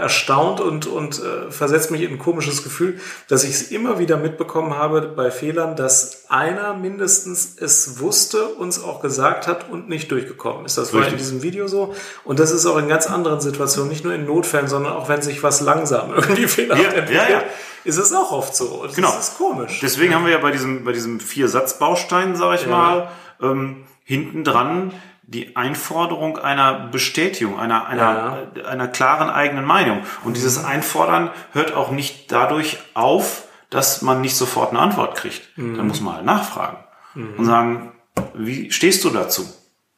[0.01, 4.19] erstaunt und, und äh, versetzt mich in ein komisches Gefühl, dass ich es immer wieder
[4.19, 10.11] mitbekommen habe bei Fehlern, dass einer mindestens es wusste, uns auch gesagt hat und nicht
[10.11, 10.77] durchgekommen ist.
[10.77, 11.23] Das war in Richtig.
[11.23, 11.95] diesem Video so.
[12.25, 15.23] Und das ist auch in ganz anderen Situationen, nicht nur in Notfällen, sondern auch wenn
[15.23, 17.45] sich was langsam irgendwie fehlerhaft Ja, entwickelt, ja, ja.
[17.85, 18.67] ist es auch oft so.
[18.83, 19.13] Und Genau.
[19.13, 19.81] Das ist komisch.
[19.81, 23.09] Deswegen haben wir ja bei diesem, bei diesem Vier-Satz-Baustein, sage ich mal,
[23.41, 24.93] ähm, hinten dran
[25.27, 30.03] die Einforderung einer Bestätigung, einer, einer, äh, einer klaren eigenen Meinung.
[30.25, 35.43] Und dieses Einfordern hört auch nicht dadurch auf, dass man nicht sofort eine Antwort kriegt.
[35.57, 36.79] Dann muss man halt nachfragen
[37.37, 37.93] und sagen,
[38.35, 39.45] wie stehst du dazu?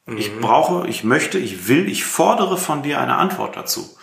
[0.07, 3.95] Ich brauche, ich möchte, ich will, ich fordere von dir eine Antwort dazu.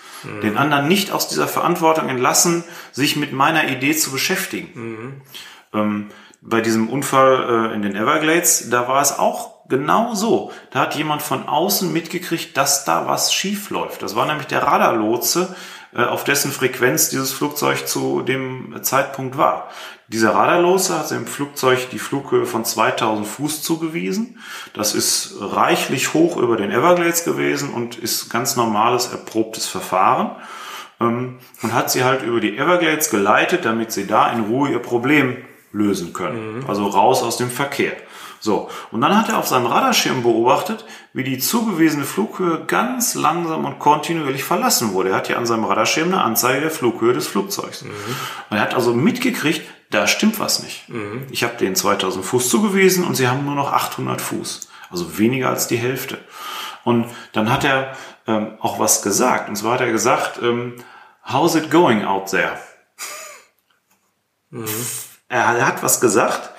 [0.43, 5.23] Den anderen nicht aus dieser Verantwortung entlassen, sich mit meiner Idee zu beschäftigen.
[5.73, 6.09] Ähm,
[6.41, 10.53] bei diesem Unfall äh, in den Everglades, da war es auch genau so.
[10.71, 14.03] Da hat jemand von außen mitgekriegt, dass da was schief läuft.
[14.03, 15.55] Das war nämlich der Radarlotse,
[15.95, 19.69] äh, auf dessen Frequenz dieses Flugzeug zu dem Zeitpunkt war.
[20.09, 24.39] Dieser Radarlotse hat dem Flugzeug die Flughöhe von 2000 Fuß zugewiesen.
[24.73, 30.37] Das ist reichlich hoch über den Everglades gewesen und ist ganz normales, erprobtes Verfahren
[31.01, 34.79] ähm, und hat sie halt über die Everglades geleitet, damit sie da in Ruhe ihr
[34.79, 35.39] Problem
[35.73, 36.65] lösen können.
[36.69, 37.93] Also raus aus dem Verkehr.
[38.41, 43.65] So, und dann hat er auf seinem Radarschirm beobachtet, wie die zugewiesene Flughöhe ganz langsam
[43.65, 45.11] und kontinuierlich verlassen wurde.
[45.11, 47.83] Er hat ja an seinem Radarschirm eine Anzeige der Flughöhe des Flugzeugs.
[48.51, 50.89] Und er hat also mitgekriegt, da stimmt was nicht.
[51.31, 54.69] Ich habe denen 2000 Fuß zugewiesen und sie haben nur noch 800 Fuß.
[54.91, 56.19] Also weniger als die Hälfte.
[56.85, 57.97] Und dann hat er
[58.27, 59.49] ähm, auch was gesagt.
[59.49, 60.75] Und zwar hat er gesagt, ähm,
[61.25, 62.59] how's it going out there?
[65.29, 66.51] Er, er hat was gesagt.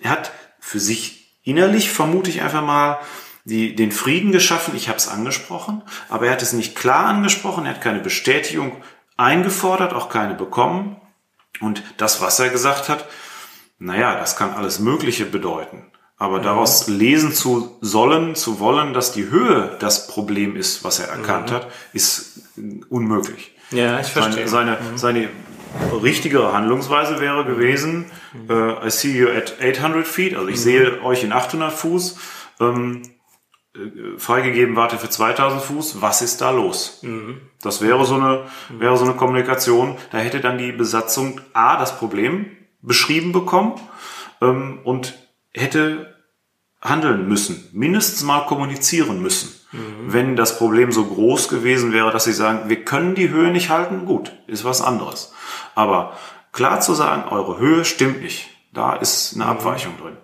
[0.00, 2.98] Er hat für sich innerlich, vermute ich einfach mal,
[3.44, 4.74] die, den Frieden geschaffen.
[4.74, 7.66] Ich habe es angesprochen, aber er hat es nicht klar angesprochen.
[7.66, 8.72] Er hat keine Bestätigung
[9.16, 10.96] eingefordert, auch keine bekommen.
[11.60, 13.06] Und das, was er gesagt hat,
[13.78, 15.90] naja, das kann alles Mögliche bedeuten.
[16.16, 21.08] Aber daraus lesen zu sollen, zu wollen, dass die Höhe das Problem ist, was er
[21.08, 22.40] erkannt hat, ist
[22.88, 23.54] unmöglich.
[23.72, 24.48] Ja, ich verstehe.
[24.48, 25.28] Seine, seine, seine
[26.02, 28.06] richtigere Handlungsweise wäre gewesen,
[28.48, 32.18] äh, I see you at 800 feet, also ich sehe euch in 800 Fuß,
[32.60, 33.02] ähm,
[33.74, 37.00] äh, freigegeben warte für 2000 Fuß, was ist da los?
[37.62, 41.98] Das wäre so eine, wäre so eine Kommunikation, da hätte dann die Besatzung A, das
[41.98, 42.46] Problem
[42.82, 43.80] beschrieben bekommen
[44.42, 45.14] ähm, und
[45.52, 46.14] hätte
[46.80, 49.54] handeln müssen, mindestens mal kommunizieren müssen.
[50.06, 53.70] Wenn das Problem so groß gewesen wäre, dass sie sagen, wir können die Höhe nicht
[53.70, 55.33] halten, gut, ist was anderes.
[55.74, 56.12] Aber
[56.52, 60.16] klar zu sagen, eure Höhe stimmt nicht, da ist eine Abweichung drin.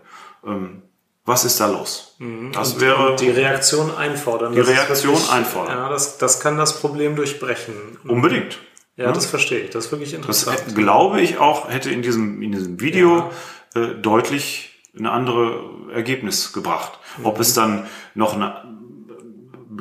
[0.47, 0.83] Ähm,
[1.25, 2.17] was ist da los?
[2.53, 4.53] Das wäre die Reaktion einfordern.
[4.53, 5.77] Die Das Reaktion wirklich- einfordern.
[5.77, 7.75] Ja, das, das kann das Problem durchbrechen.
[8.09, 8.59] unbedingt.
[8.97, 9.71] Ja, das verstehe ich.
[9.71, 10.63] Das ist wirklich Das interessant.
[10.69, 13.31] äh, glaube ich auch, hätte in diesem, in diesem Video
[13.75, 15.63] äh, deutlich eine andere
[15.95, 16.99] Ergebnis gebracht.
[17.23, 18.80] Ob es dann noch einen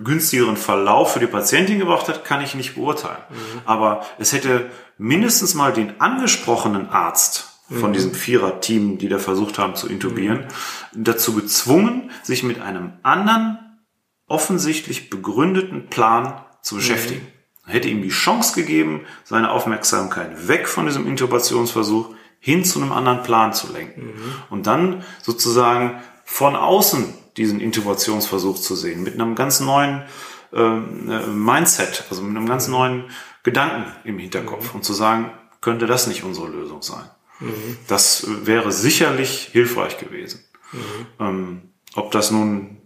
[0.04, 3.22] günstigeren Verlauf für die Patientin gebracht hat, kann ich nicht beurteilen.
[3.66, 9.76] Aber es hätte mindestens mal den angesprochenen Arzt von diesem Vierer-Team, die da versucht haben
[9.76, 10.46] zu intubieren,
[10.94, 13.60] dazu gezwungen, sich mit einem anderen
[14.28, 17.28] offensichtlich begründeten Plan zu beschäftigen.
[17.66, 23.22] Hätte ihm die Chance gegeben, seine Aufmerksamkeit weg von diesem Intubationsversuch hin zu einem anderen
[23.22, 24.14] Plan zu lenken.
[24.50, 30.04] Und dann sozusagen von außen diesen Intubationsversuch zu sehen, mit einem ganz neuen
[30.54, 33.06] ähm, äh, Mindset, also mit einem ganz neuen
[33.44, 37.10] Gedanken im Hinterkopf und zu sagen, könnte das nicht unsere Lösung sein.
[37.88, 40.44] Das äh, wäre sicherlich hilfreich gewesen.
[41.20, 41.62] Ähm,
[41.96, 42.78] ob das nun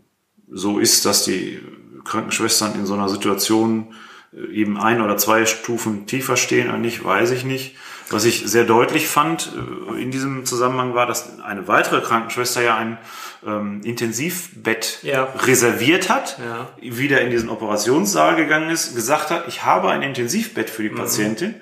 [0.50, 1.62] so ist, dass die
[2.06, 3.96] Krankenschwestern in so einer Situation
[4.34, 7.76] äh, eben ein oder zwei Stufen tiefer stehen oder nicht, weiß ich nicht.
[8.10, 9.52] Was ich sehr deutlich fand
[9.92, 12.98] äh, in diesem Zusammenhang war, dass eine weitere Krankenschwester ja ein
[13.46, 15.24] ähm, Intensivbett Ja.
[15.40, 16.70] reserviert hat, Ja.
[16.82, 20.96] wieder in diesen Operationssaal gegangen ist, gesagt hat, ich habe ein Intensivbett für die Mhm.
[20.96, 21.56] Patientin.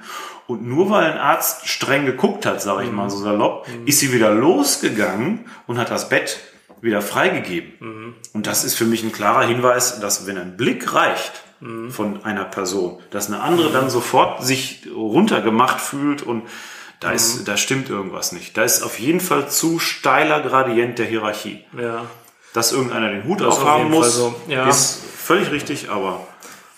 [0.48, 3.10] Und nur weil ein Arzt streng geguckt hat, sage ich mal Mhm.
[3.10, 6.39] so salopp, ist sie wieder losgegangen und hat das Bett
[6.82, 7.74] wieder freigegeben.
[7.80, 8.13] Mhm.
[8.34, 11.91] Und das ist für mich ein klarer Hinweis, dass wenn ein Blick reicht Mhm.
[11.91, 16.44] von einer Person, dass eine andere dann sofort sich runtergemacht fühlt und
[17.02, 17.16] da Mhm.
[17.16, 18.56] ist, da stimmt irgendwas nicht.
[18.56, 21.66] Da ist auf jeden Fall zu steiler Gradient der Hierarchie.
[21.78, 22.06] Ja.
[22.54, 24.68] Dass irgendeiner den Hut aufhaben muss, so, ja.
[24.70, 26.26] ist völlig richtig, aber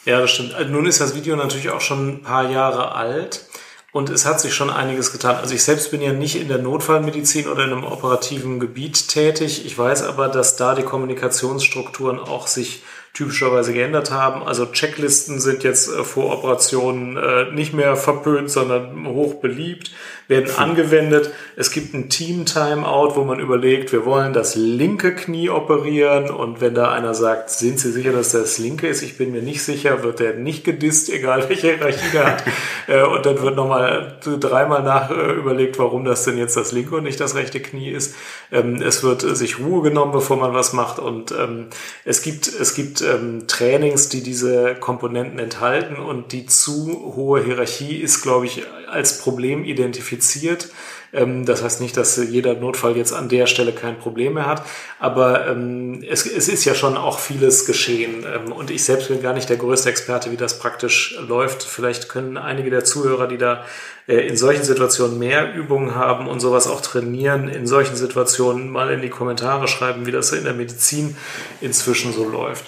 [0.06, 0.54] Ja, das stimmt.
[0.54, 3.46] Also nun ist das Video natürlich auch schon ein paar Jahre alt.
[3.94, 5.36] Und es hat sich schon einiges getan.
[5.38, 9.66] Also ich selbst bin ja nicht in der Notfallmedizin oder in einem operativen Gebiet tätig.
[9.66, 12.84] Ich weiß aber, dass da die Kommunikationsstrukturen auch sich
[13.14, 14.42] typischerweise geändert haben.
[14.42, 19.92] Also Checklisten sind jetzt äh, vor Operationen äh, nicht mehr verpönt, sondern hoch beliebt,
[20.28, 21.32] werden angewendet.
[21.56, 26.74] Es gibt ein Team-Timeout, wo man überlegt, wir wollen das linke Knie operieren und wenn
[26.74, 29.04] da einer sagt, sind Sie sicher, dass das linke ist?
[29.04, 32.44] Ich bin mir nicht sicher, wird der nicht gedisst, egal welche Hierarchie der hat.
[32.86, 37.04] Äh, und dann wird nochmal dreimal nach überlegt, warum das denn jetzt das linke und
[37.04, 38.14] nicht das rechte Knie ist.
[38.52, 41.68] Ähm, es wird sich Ruhe genommen, bevor man was macht und ähm,
[42.04, 47.98] es gibt, es gibt ähm, Trainings, die diese Komponenten enthalten und die zu hohe Hierarchie
[47.98, 50.70] ist, glaube ich, als Problem identifiziert.
[51.14, 54.66] Ähm, das heißt nicht, dass jeder Notfall jetzt an der Stelle kein Problem mehr hat,
[55.00, 59.22] aber ähm, es, es ist ja schon auch vieles geschehen ähm, und ich selbst bin
[59.22, 61.64] gar nicht der größte Experte, wie das praktisch läuft.
[61.64, 63.64] Vielleicht können einige der Zuhörer, die da
[64.08, 68.92] äh, in solchen Situationen mehr Übungen haben und sowas auch trainieren, in solchen Situationen mal
[68.92, 71.16] in die Kommentare schreiben, wie das in der Medizin
[71.62, 72.66] inzwischen so läuft.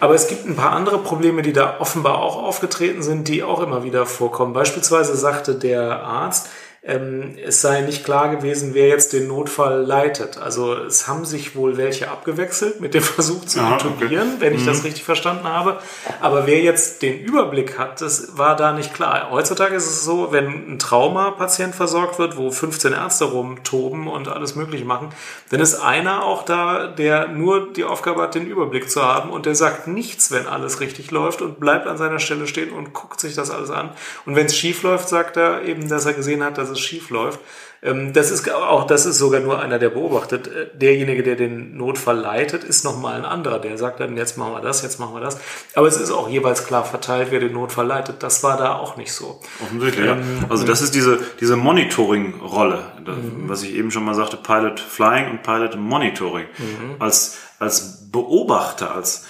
[0.00, 3.60] Aber es gibt ein paar andere Probleme, die da offenbar auch aufgetreten sind, die auch
[3.60, 4.54] immer wieder vorkommen.
[4.54, 6.48] Beispielsweise sagte der Arzt,
[6.82, 10.38] ähm, es sei nicht klar gewesen, wer jetzt den Notfall leitet.
[10.38, 14.40] Also es haben sich wohl welche abgewechselt mit dem Versuch zu Aha, intubieren, okay.
[14.40, 14.66] wenn ich mhm.
[14.66, 15.78] das richtig verstanden habe.
[16.22, 19.30] Aber wer jetzt den Überblick hat, das war da nicht klar.
[19.30, 24.54] Heutzutage ist es so, wenn ein Traumapatient versorgt wird, wo 15 Ärzte rumtoben und alles
[24.54, 25.10] Mögliche machen,
[25.50, 29.44] dann ist einer auch da, der nur die Aufgabe hat, den Überblick zu haben und
[29.44, 33.20] der sagt nichts, wenn alles richtig läuft und bleibt an seiner Stelle stehen und guckt
[33.20, 33.90] sich das alles an.
[34.24, 37.10] Und wenn es schief läuft, sagt er eben, dass er gesehen hat, dass es schief
[37.10, 37.40] läuft.
[37.82, 40.48] Ähm, das ist auch, das ist sogar nur einer, der beobachtet.
[40.48, 43.58] Äh, derjenige, der den Notfall leitet, ist nochmal ein anderer.
[43.58, 45.40] Der sagt dann, jetzt machen wir das, jetzt machen wir das.
[45.74, 48.22] Aber es ist auch jeweils klar verteilt, wer den Notfall leitet.
[48.22, 49.40] Das war da auch nicht so.
[49.62, 50.46] Offensichtlich, ähm, ja.
[50.50, 53.48] Also das ist diese, diese Monitoring-Rolle, mhm.
[53.48, 56.46] was ich eben schon mal sagte, Pilot Flying und Pilot Monitoring.
[56.58, 56.96] Mhm.
[56.98, 59.24] Als, als Beobachter, als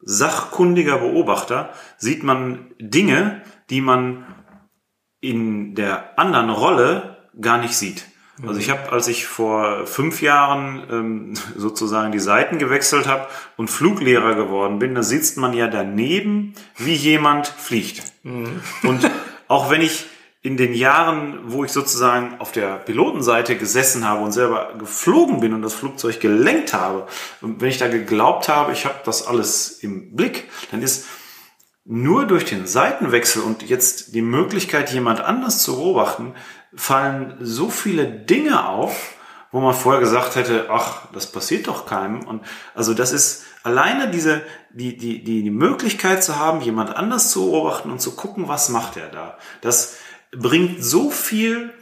[0.00, 4.24] sachkundiger Beobachter sieht man Dinge, die man
[5.20, 8.04] in der anderen Rolle gar nicht sieht.
[8.46, 13.26] Also ich habe, als ich vor fünf Jahren ähm, sozusagen die Seiten gewechselt habe
[13.56, 18.02] und Fluglehrer geworden bin, da sitzt man ja daneben, wie jemand fliegt.
[18.22, 18.60] Mhm.
[18.84, 19.10] Und
[19.48, 20.06] auch wenn ich
[20.40, 25.52] in den Jahren, wo ich sozusagen auf der Pilotenseite gesessen habe und selber geflogen bin
[25.52, 27.08] und das Flugzeug gelenkt habe,
[27.40, 31.06] und wenn ich da geglaubt habe, ich habe das alles im Blick, dann ist
[31.90, 36.34] nur durch den Seitenwechsel und jetzt die Möglichkeit, jemand anders zu beobachten,
[36.74, 39.14] fallen so viele Dinge auf,
[39.50, 42.26] wo man vorher gesagt hätte, ach, das passiert doch keinem.
[42.26, 47.30] Und also das ist alleine diese, die, die, die, die Möglichkeit zu haben, jemand anders
[47.30, 49.38] zu beobachten und zu gucken, was macht er da.
[49.62, 49.96] Das
[50.30, 51.72] bringt so viel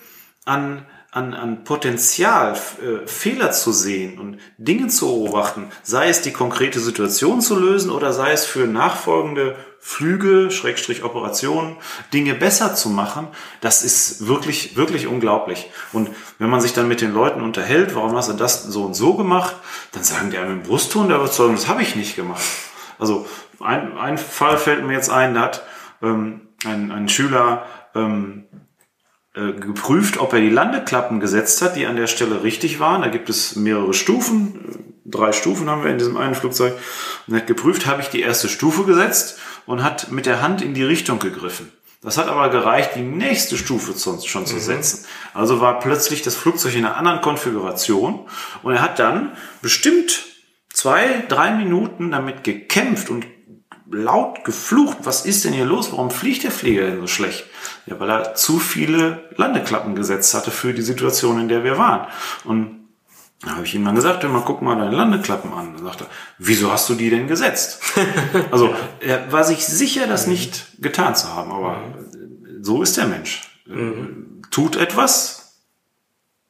[0.45, 0.87] an,
[1.17, 6.79] an, an Potenzial, äh, Fehler zu sehen und Dinge zu beobachten, sei es die konkrete
[6.79, 11.77] Situation zu lösen oder sei es für nachfolgende Flüge, Schrägstrich Operationen,
[12.13, 13.29] Dinge besser zu machen,
[13.63, 15.71] das ist wirklich, wirklich unglaublich.
[15.95, 18.95] Und wenn man sich dann mit den Leuten unterhält, warum hast du das so und
[18.95, 19.57] so gemacht,
[19.93, 22.45] dann sagen die einem im Brustton der Überzeugung, das habe ich nicht gemacht.
[22.99, 23.27] Also
[23.61, 25.63] ein, ein Fall fällt mir jetzt ein, da hat
[26.03, 28.66] ähm, ein, ein Schüler ähm, äh,
[29.37, 33.03] geprüft, ob er die Landeklappen gesetzt hat, die an der Stelle richtig waren.
[33.03, 34.95] Da gibt es mehrere Stufen.
[35.05, 36.75] Drei Stufen haben wir in diesem einen Flugzeug.
[37.27, 40.63] Und er hat geprüft, habe ich die erste Stufe gesetzt und hat mit der Hand
[40.63, 41.71] in die Richtung gegriffen.
[42.03, 44.61] Das hat aber gereicht, die nächste Stufe schon zu mhm.
[44.61, 45.05] setzen.
[45.35, 48.29] Also war plötzlich das Flugzeug in einer anderen Konfiguration
[48.63, 50.25] und er hat dann bestimmt
[50.73, 53.27] zwei, drei Minuten damit gekämpft und
[53.91, 54.99] laut geflucht.
[55.05, 55.93] Was ist denn hier los?
[55.93, 57.45] Warum fliegt der Flieger denn so schlecht?
[57.87, 62.07] Ja, weil er zu viele Landeklappen gesetzt hatte für die Situation, in der wir waren.
[62.45, 62.87] Und
[63.43, 65.75] da habe ich ihm dann gesagt, mal guck mal deine Landeklappen an.
[65.75, 66.07] Dann sagt er,
[66.39, 67.81] wieso hast du die denn gesetzt?
[68.51, 71.77] also er war sich sicher, das nicht getan zu haben, aber
[72.61, 73.61] so ist der Mensch.
[73.67, 74.43] Mhm.
[74.51, 75.47] Tut etwas,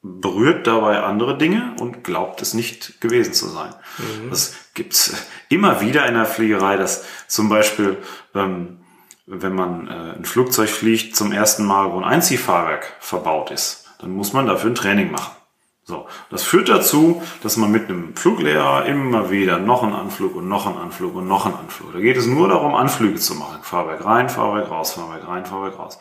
[0.01, 3.73] berührt dabei andere Dinge und glaubt es nicht gewesen zu sein.
[3.97, 4.29] Mhm.
[4.29, 7.97] Das gibt's immer wieder in der Fliegerei, dass zum Beispiel,
[8.33, 8.79] ähm,
[9.25, 14.11] wenn man äh, ein Flugzeug fliegt zum ersten Mal, wo ein Einziehfahrwerk verbaut ist, dann
[14.11, 15.35] muss man dafür ein Training machen.
[15.83, 20.47] So, das führt dazu, dass man mit einem Fluglehrer immer wieder noch einen Anflug und
[20.47, 21.93] noch einen Anflug und noch einen Anflug.
[21.93, 23.59] Da geht es nur darum, Anflüge zu machen.
[23.61, 25.97] Fahrwerk rein, Fahrwerk raus, Fahrwerk rein, Fahrwerk raus.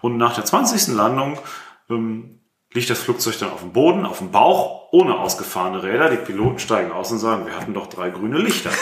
[0.00, 0.94] Und nach der 20.
[0.94, 1.38] Landung
[1.90, 2.35] ähm,
[2.76, 6.10] liegt das Flugzeug dann auf dem Boden, auf dem Bauch, ohne ausgefahrene Räder.
[6.10, 8.70] Die Piloten steigen aus und sagen, wir hatten doch drei grüne Lichter.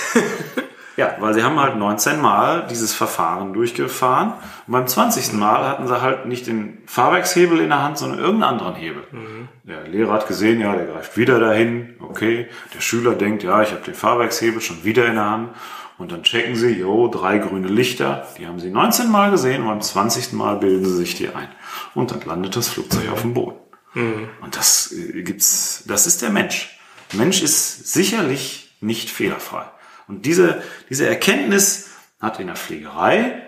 [0.97, 4.35] Ja, weil sie haben halt 19 Mal dieses Verfahren durchgefahren
[4.67, 5.33] und beim 20.
[5.33, 9.03] Mal hatten sie halt nicht den Fahrwerkshebel in der Hand, sondern irgendeinen anderen Hebel.
[9.11, 9.49] Mhm.
[9.65, 12.47] Der Lehrer hat gesehen, ja, der greift wieder dahin, okay.
[12.75, 15.51] Der Schüler denkt, ja, ich habe den Fahrwerkshebel schon wieder in der Hand.
[15.97, 19.69] Und dann checken sie, jo, drei grüne Lichter, die haben sie 19 Mal gesehen und
[19.69, 20.33] beim 20.
[20.33, 21.49] Mal bilden sie sich die ein.
[21.95, 23.57] Und dann landet das Flugzeug auf dem Boden.
[23.95, 24.29] Mhm.
[24.41, 26.79] Und das äh, gibt's, das ist der Mensch.
[27.13, 29.65] Der Mensch ist sicherlich nicht fehlerfrei.
[30.07, 31.91] Und diese, diese Erkenntnis
[32.21, 33.43] hat in der Pflegerei,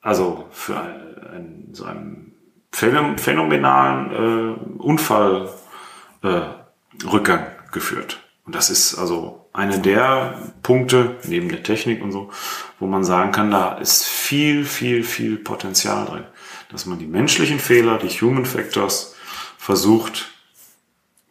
[0.00, 2.34] also für einen, so einen
[2.72, 5.52] phänomenalen äh, Unfallrückgang
[7.40, 8.20] äh, geführt.
[8.44, 12.30] Und das ist also eine der Punkte, neben der Technik und so,
[12.78, 16.24] wo man sagen kann, da ist viel, viel, viel Potenzial drin.
[16.70, 19.11] Dass man die menschlichen Fehler, die Human Factors,
[19.62, 20.32] versucht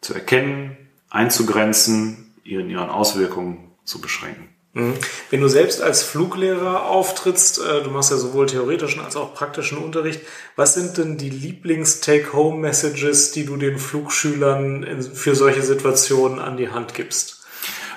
[0.00, 0.76] zu erkennen,
[1.10, 4.48] einzugrenzen, in ihren Auswirkungen zu beschränken.
[4.72, 4.94] Mhm.
[5.28, 9.76] Wenn du selbst als Fluglehrer auftrittst, äh, du machst ja sowohl theoretischen als auch praktischen
[9.76, 10.22] Unterricht,
[10.56, 16.94] was sind denn die Lieblings-Take-Home-Messages, die du den Flugschülern für solche Situationen an die Hand
[16.94, 17.44] gibst?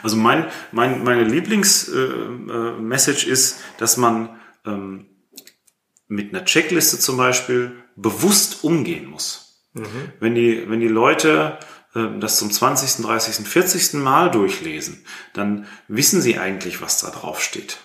[0.03, 5.05] Also mein, mein, meine Lieblings-Message äh, äh, ist, dass man ähm,
[6.09, 9.44] mit einer Checkliste zum Beispiel bewusst umgehen muss.
[9.75, 10.11] Mhm.
[10.19, 11.59] Wenn, die, wenn die Leute
[11.95, 13.93] ähm, das zum 20., 30., 40.
[13.93, 15.03] Mal durchlesen,
[15.33, 17.77] dann wissen sie eigentlich, was da drauf steht.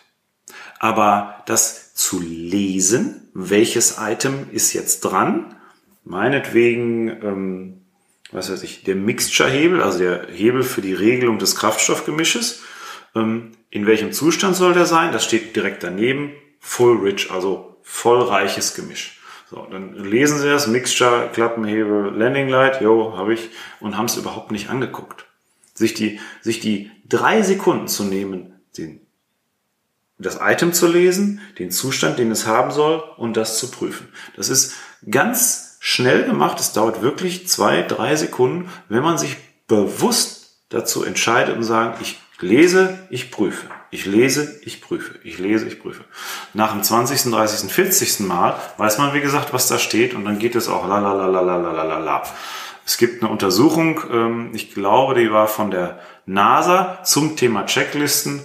[0.79, 5.57] Aber das zu lesen, welches Item ist jetzt dran,
[6.05, 7.81] meinetwegen, ähm,
[8.33, 12.63] was weiß ich, der Mixture-Hebel, also der Hebel für die Regelung des Kraftstoffgemisches,
[13.15, 15.13] ähm, in welchem Zustand soll der sein?
[15.13, 19.20] Das steht direkt daneben, Full Rich, also vollreiches Gemisch.
[19.51, 24.17] So, dann lesen sie das, Mixture, Klappenhebel, Landing Light, jo, habe ich, und haben es
[24.17, 25.27] überhaupt nicht angeguckt.
[25.75, 29.01] Sich die, sich die drei Sekunden zu nehmen, den,
[30.19, 34.07] das Item zu lesen, den Zustand, den es haben soll, und das zu prüfen.
[34.37, 34.77] Das ist
[35.11, 36.61] ganz schnell gemacht.
[36.61, 39.37] Es dauert wirklich zwei, drei Sekunden, wenn man sich
[39.67, 43.67] bewusst dazu entscheidet und sagt, ich lese, ich prüfe.
[43.93, 45.19] Ich lese, ich prüfe.
[45.25, 46.05] Ich lese, ich prüfe.
[46.55, 48.21] Nach dem 20., 30., 40.
[48.21, 51.13] Mal weiß man, wie gesagt, was da steht und dann geht es auch la la
[51.13, 52.23] la la la la la la.
[52.87, 58.43] Es gibt eine Untersuchung, ähm, ich glaube, die war von der NASA zum Thema Checklisten.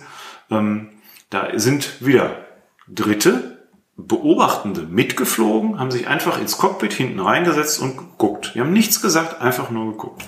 [0.49, 0.89] Ähm,
[1.29, 2.45] da sind wieder
[2.87, 3.55] Dritte,
[3.97, 8.51] Beobachtende mitgeflogen, haben sich einfach ins Cockpit hinten reingesetzt und geguckt.
[8.53, 10.25] Die haben nichts gesagt, einfach nur geguckt.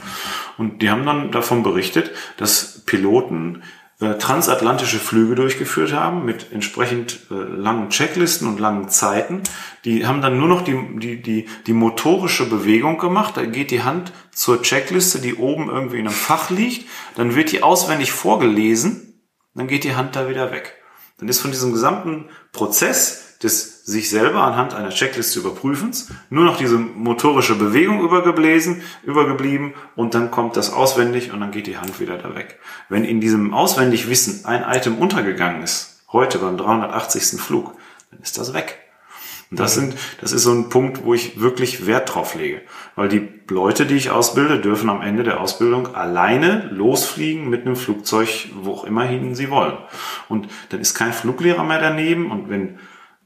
[0.57, 3.63] Und die haben dann davon berichtet, dass Piloten
[3.99, 9.41] transatlantische Flüge durchgeführt haben mit entsprechend äh, langen Checklisten und langen Zeiten.
[9.85, 13.37] Die haben dann nur noch die, die, die, die motorische Bewegung gemacht.
[13.37, 16.87] Da geht die Hand zur Checkliste, die oben irgendwie in einem Fach liegt.
[17.15, 19.23] Dann wird die auswendig vorgelesen.
[19.55, 20.75] Dann geht die Hand da wieder weg.
[21.17, 26.57] Dann ist von diesem gesamten Prozess des sich selber anhand einer Checkliste überprüfens nur noch
[26.57, 32.01] diese motorische Bewegung übergebläsen, übergeblieben und dann kommt das auswendig und dann geht die Hand
[32.01, 32.59] wieder da weg.
[32.89, 37.39] Wenn in diesem Auswendigwissen ein Item untergegangen ist, heute beim 380.
[37.39, 37.75] Flug,
[38.11, 38.77] dann ist das weg.
[39.49, 42.61] Und das sind, das ist so ein Punkt, wo ich wirklich Wert drauf lege.
[42.97, 47.77] Weil die Leute, die ich ausbilde, dürfen am Ende der Ausbildung alleine losfliegen mit einem
[47.77, 49.77] Flugzeug, wo auch immerhin sie wollen.
[50.27, 52.79] Und dann ist kein Fluglehrer mehr daneben und wenn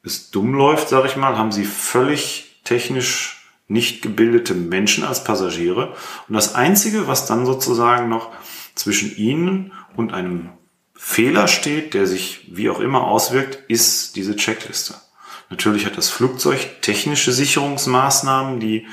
[0.03, 5.93] es dumm läuft, sage ich mal, haben sie völlig technisch nicht gebildete Menschen als Passagiere.
[6.27, 8.31] Und das Einzige, was dann sozusagen noch
[8.75, 10.49] zwischen ihnen und einem
[10.93, 14.95] Fehler steht, der sich wie auch immer auswirkt, ist diese Checkliste.
[15.49, 18.87] Natürlich hat das Flugzeug technische Sicherungsmaßnahmen, die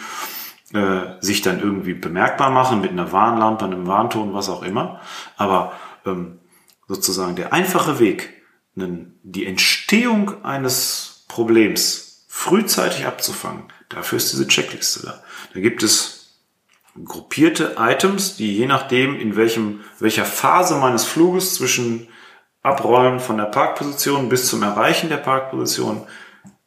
[0.73, 5.01] äh, sich dann irgendwie bemerkbar machen mit einer Warnlampe, einem Warnton, was auch immer.
[5.37, 5.73] Aber
[6.07, 6.41] ähm,
[6.87, 8.43] sozusagen der einfache Weg,
[9.33, 15.23] die Entstehung eines Problems frühzeitig abzufangen, dafür ist diese Checkliste da.
[15.55, 16.37] Da gibt es
[17.05, 22.09] gruppierte Items, die je nachdem, in welchem, welcher Phase meines Fluges zwischen
[22.63, 26.07] Abrollen von der Parkposition bis zum Erreichen der Parkposition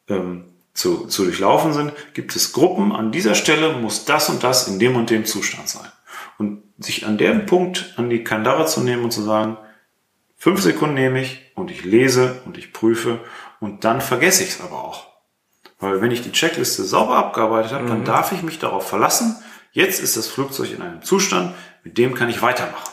[0.08, 2.92] ähm, zu, zu durchlaufen sind, gibt es Gruppen.
[2.92, 5.90] An dieser Stelle muss das und das in dem und dem Zustand sein.
[6.38, 9.58] Und sich an dem Punkt an die Kandare zu nehmen und zu sagen,
[10.42, 13.20] Fünf Sekunden nehme ich und ich lese und ich prüfe
[13.60, 15.06] und dann vergesse ich es aber auch.
[15.78, 17.88] Weil wenn ich die Checkliste sauber abgearbeitet habe, mhm.
[17.88, 19.36] dann darf ich mich darauf verlassen,
[19.70, 21.54] jetzt ist das Flugzeug in einem Zustand,
[21.84, 22.92] mit dem kann ich weitermachen.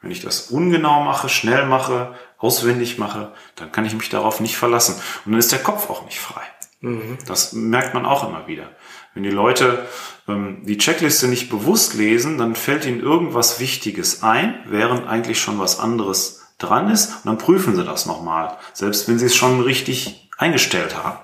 [0.00, 4.56] Wenn ich das ungenau mache, schnell mache, auswendig mache, dann kann ich mich darauf nicht
[4.56, 4.94] verlassen.
[5.24, 6.42] Und dann ist der Kopf auch nicht frei.
[6.80, 7.18] Mhm.
[7.26, 8.70] Das merkt man auch immer wieder.
[9.14, 9.86] Wenn die Leute
[10.28, 15.58] ähm, die Checkliste nicht bewusst lesen, dann fällt ihnen irgendwas Wichtiges ein, während eigentlich schon
[15.58, 19.60] was anderes dran ist und dann prüfen sie das nochmal, selbst wenn sie es schon
[19.60, 21.18] richtig eingestellt haben.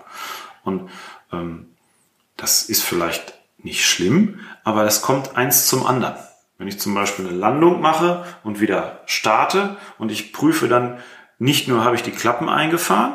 [0.64, 0.90] Und
[1.32, 1.68] ähm,
[2.36, 6.16] das ist vielleicht nicht schlimm, aber das kommt eins zum anderen.
[6.58, 10.98] Wenn ich zum Beispiel eine Landung mache und wieder starte und ich prüfe dann
[11.38, 13.14] nicht nur, habe ich die Klappen eingefahren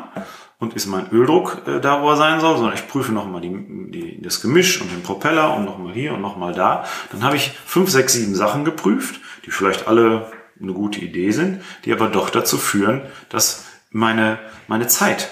[0.58, 3.90] und ist mein Öldruck äh, da, wo er sein soll, sondern ich prüfe nochmal die,
[3.90, 6.84] die, das Gemisch und den Propeller und nochmal hier und nochmal da.
[7.12, 11.62] Dann habe ich fünf, sechs, sieben Sachen geprüft, die vielleicht alle eine gute Idee sind,
[11.84, 15.28] die aber doch dazu führen, dass meine, meine Zeit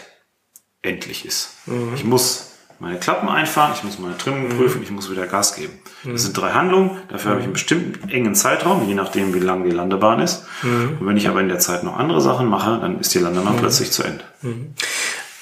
[0.83, 1.51] endlich ist.
[1.67, 1.93] Mhm.
[1.95, 4.57] Ich muss meine Klappen einfahren, ich muss meine Trimmung mhm.
[4.57, 5.79] prüfen, ich muss wieder Gas geben.
[6.05, 6.13] Mhm.
[6.13, 9.65] Das sind drei Handlungen, dafür habe ich einen bestimmten engen Zeitraum, je nachdem, wie lang
[9.65, 10.45] die Landebahn ist.
[10.63, 10.99] Mhm.
[11.01, 13.55] Und wenn ich aber in der Zeit noch andere Sachen mache, dann ist die Landebahn
[13.55, 13.61] mhm.
[13.61, 14.25] plötzlich zu Ende.
[14.43, 14.75] Mhm.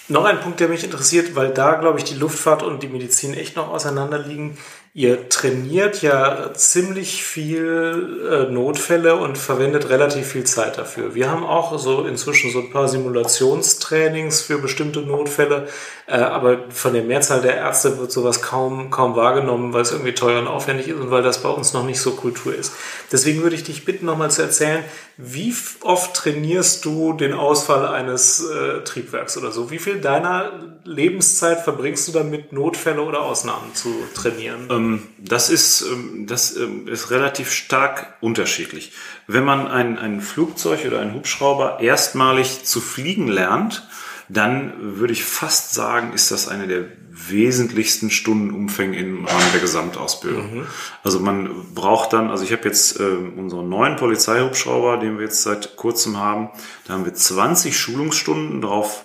[0.07, 3.33] Noch ein Punkt, der mich interessiert, weil da, glaube ich, die Luftfahrt und die Medizin
[3.33, 4.59] echt noch auseinander liegen.
[4.97, 11.17] Ihr trainiert ja ziemlich viel äh, Notfälle und verwendet relativ viel Zeit dafür.
[11.17, 15.67] Wir haben auch so inzwischen so ein paar Simulationstrainings für bestimmte Notfälle,
[16.07, 20.15] äh, aber von der Mehrzahl der Ärzte wird sowas kaum, kaum wahrgenommen, weil es irgendwie
[20.15, 22.73] teuer und aufwendig ist und weil das bei uns noch nicht so Kultur ist.
[23.11, 24.85] Deswegen würde ich dich bitten, nochmal zu erzählen,
[25.17, 29.73] wie oft trainierst du den Ausfall eines äh, Triebwerks oder so?
[29.73, 30.53] Wie viel deiner
[30.85, 34.69] Lebenszeit verbringst du damit, Notfälle oder Ausnahmen zu trainieren?
[34.71, 34.84] Ähm,
[35.19, 38.93] das ist, ähm, das ähm, ist relativ stark unterschiedlich.
[39.27, 43.87] Wenn man ein, ein Flugzeug oder einen Hubschrauber erstmalig zu fliegen lernt,
[44.29, 46.87] dann würde ich fast sagen, ist das eine der
[47.29, 50.59] wesentlichsten Stundenumfänge im Rahmen der Gesamtausbildung.
[50.59, 50.67] Mhm.
[51.03, 55.43] Also man braucht dann, also ich habe jetzt äh, unseren neuen Polizeihubschrauber, den wir jetzt
[55.43, 56.51] seit kurzem haben,
[56.87, 59.05] da haben wir 20 Schulungsstunden drauf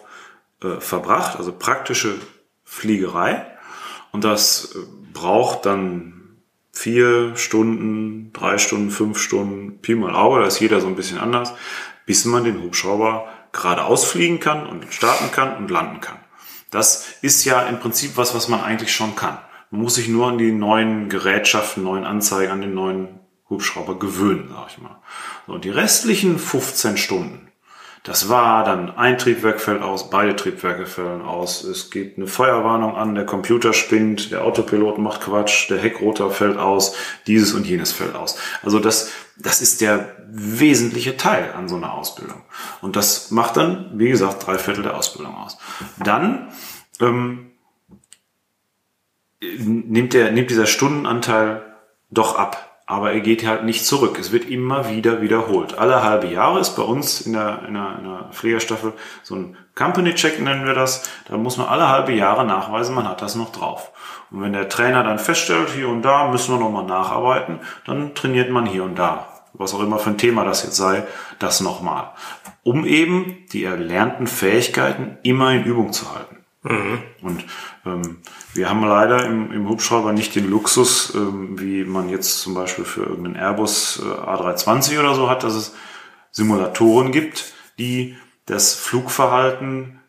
[0.64, 2.16] äh, verbracht, also praktische
[2.64, 3.46] Fliegerei.
[4.12, 4.80] Und das äh,
[5.20, 6.14] braucht dann
[6.72, 11.18] vier Stunden, drei Stunden, fünf Stunden, Pi mal Auge, da ist jeder so ein bisschen
[11.18, 11.54] anders,
[12.06, 16.20] bis man den Hubschrauber geradeaus fliegen kann und starten kann und landen kann.
[16.72, 19.40] Das ist ja im Prinzip was, was man eigentlich schon kann.
[19.72, 24.50] Man muss sich nur an die neuen Gerätschaften, neuen Anzeigen, an den neuen Hubschrauber gewöhnen,
[24.54, 25.02] sag ich mal.
[25.48, 27.49] So, und die restlichen 15 Stunden,
[28.04, 32.96] das war dann ein Triebwerk fällt aus, beide Triebwerke fällen aus, es gibt eine Feuerwarnung
[32.96, 36.96] an, der Computer spinnt, der Autopilot macht Quatsch, der Heckrotor fällt aus,
[37.28, 38.38] dieses und jenes fällt aus.
[38.64, 42.42] Also das, das ist der wesentliche Teil an so einer Ausbildung.
[42.82, 45.58] Und das macht dann, wie gesagt, drei Viertel der Ausbildung aus.
[46.04, 46.50] Dann
[47.02, 47.52] ähm,
[49.42, 51.64] nimmt, der, nimmt dieser Stundenanteil
[52.12, 54.18] doch ab aber er geht halt nicht zurück.
[54.20, 55.78] Es wird immer wieder wiederholt.
[55.78, 59.56] Alle halbe Jahre ist bei uns in der, in der, in der Pflegerstaffel so ein
[59.76, 61.08] Company-Check, nennen wir das.
[61.30, 63.92] Da muss man alle halbe Jahre nachweisen, man hat das noch drauf.
[64.32, 68.50] Und wenn der Trainer dann feststellt, hier und da müssen wir nochmal nacharbeiten, dann trainiert
[68.50, 71.04] man hier und da, was auch immer für ein Thema das jetzt sei,
[71.38, 72.10] das nochmal.
[72.64, 76.38] Um eben die erlernten Fähigkeiten immer in Übung zu halten.
[76.64, 77.04] Mhm.
[77.22, 77.46] Und
[78.54, 82.86] wir haben leider im, im Hubschrauber nicht den Luxus, ähm, wie man jetzt zum Beispiel
[82.86, 85.74] für irgendeinen Airbus äh, A320 oder so hat, dass es
[86.32, 90.00] Simulatoren gibt, die das Flugverhalten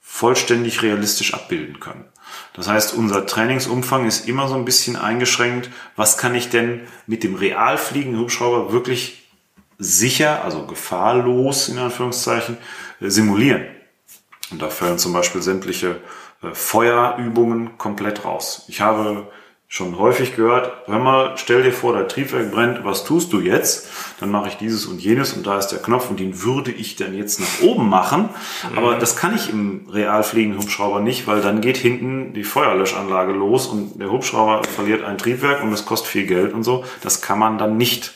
[0.00, 2.04] vollständig realistisch abbilden können.
[2.52, 5.70] Das heißt, unser Trainingsumfang ist immer so ein bisschen eingeschränkt.
[5.96, 9.28] Was kann ich denn mit dem realfliegenden Hubschrauber wirklich
[9.78, 12.58] sicher, also gefahrlos in Anführungszeichen,
[13.00, 13.64] äh, simulieren?
[14.50, 16.00] Und da fallen zum Beispiel sämtliche
[16.52, 18.64] Feuerübungen komplett raus.
[18.68, 19.28] Ich habe
[19.72, 23.86] schon häufig gehört, hör mal, stell dir vor, der Triebwerk brennt, was tust du jetzt?
[24.18, 26.96] Dann mache ich dieses und jenes und da ist der Knopf und den würde ich
[26.96, 28.30] dann jetzt nach oben machen.
[28.72, 28.78] Mhm.
[28.78, 33.32] Aber das kann ich im real fliegenden Hubschrauber nicht, weil dann geht hinten die Feuerlöschanlage
[33.32, 36.84] los und der Hubschrauber verliert ein Triebwerk und es kostet viel Geld und so.
[37.02, 38.12] Das kann man dann nicht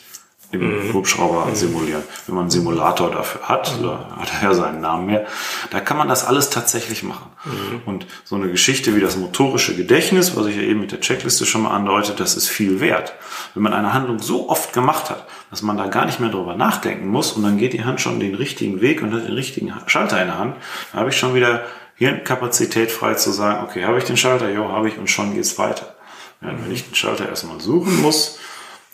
[0.51, 0.93] im mhm.
[0.93, 1.55] Hubschrauber mhm.
[1.55, 2.03] simulieren.
[2.25, 3.85] Wenn man einen Simulator dafür hat, mhm.
[3.85, 5.25] oder hat er ja seinen Namen mehr,
[5.71, 7.31] da kann man das alles tatsächlich machen.
[7.45, 7.81] Mhm.
[7.85, 11.45] Und so eine Geschichte wie das motorische Gedächtnis, was ich ja eben mit der Checkliste
[11.45, 13.13] schon mal andeutet, das ist viel wert.
[13.53, 16.55] Wenn man eine Handlung so oft gemacht hat, dass man da gar nicht mehr drüber
[16.55, 19.73] nachdenken muss und dann geht die Hand schon den richtigen Weg und hat den richtigen
[19.87, 20.55] Schalter in der Hand,
[20.91, 21.63] da habe ich schon wieder
[21.95, 24.49] Hirnkapazität frei zu sagen, okay, habe ich den Schalter?
[24.49, 25.95] Ja, habe ich und schon geht's weiter.
[26.41, 28.37] Ja, wenn ich den Schalter erstmal suchen muss,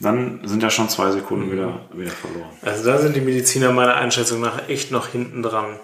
[0.01, 2.49] dann sind ja schon zwei Sekunden wieder, wieder verloren.
[2.63, 5.79] Also da sind die Mediziner meiner Einschätzung nach echt noch hinten dran.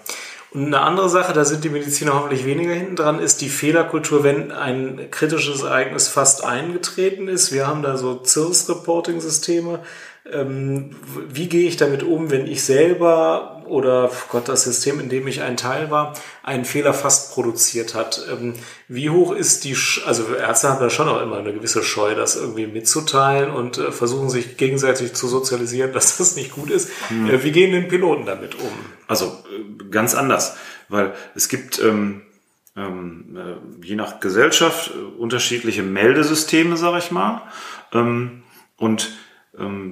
[0.50, 4.24] Und eine andere Sache, da sind die Mediziner hoffentlich weniger hinten dran, ist die Fehlerkultur,
[4.24, 7.52] wenn ein kritisches Ereignis fast eingetreten ist.
[7.52, 9.80] Wir haben da so CIRS-Reporting-Systeme,
[10.32, 10.90] ähm,
[11.28, 15.42] wie gehe ich damit um, wenn ich selber oder Gott, das System, in dem ich
[15.42, 18.26] ein Teil war, einen Fehler fast produziert hat.
[18.30, 18.54] Ähm,
[18.88, 22.14] wie hoch ist die, Sch also Ärzte haben da schon auch immer eine gewisse Scheu,
[22.14, 26.90] das irgendwie mitzuteilen und äh, versuchen sich gegenseitig zu sozialisieren, dass das nicht gut ist.
[27.08, 27.30] Hm.
[27.30, 28.72] Äh, wie gehen denn Piloten damit um?
[29.06, 30.56] Also äh, ganz anders,
[30.88, 32.22] weil es gibt ähm,
[32.76, 37.42] ähm, äh, je nach Gesellschaft unterschiedliche Meldesysteme, sage ich mal.
[37.92, 38.42] Ähm,
[38.76, 39.10] und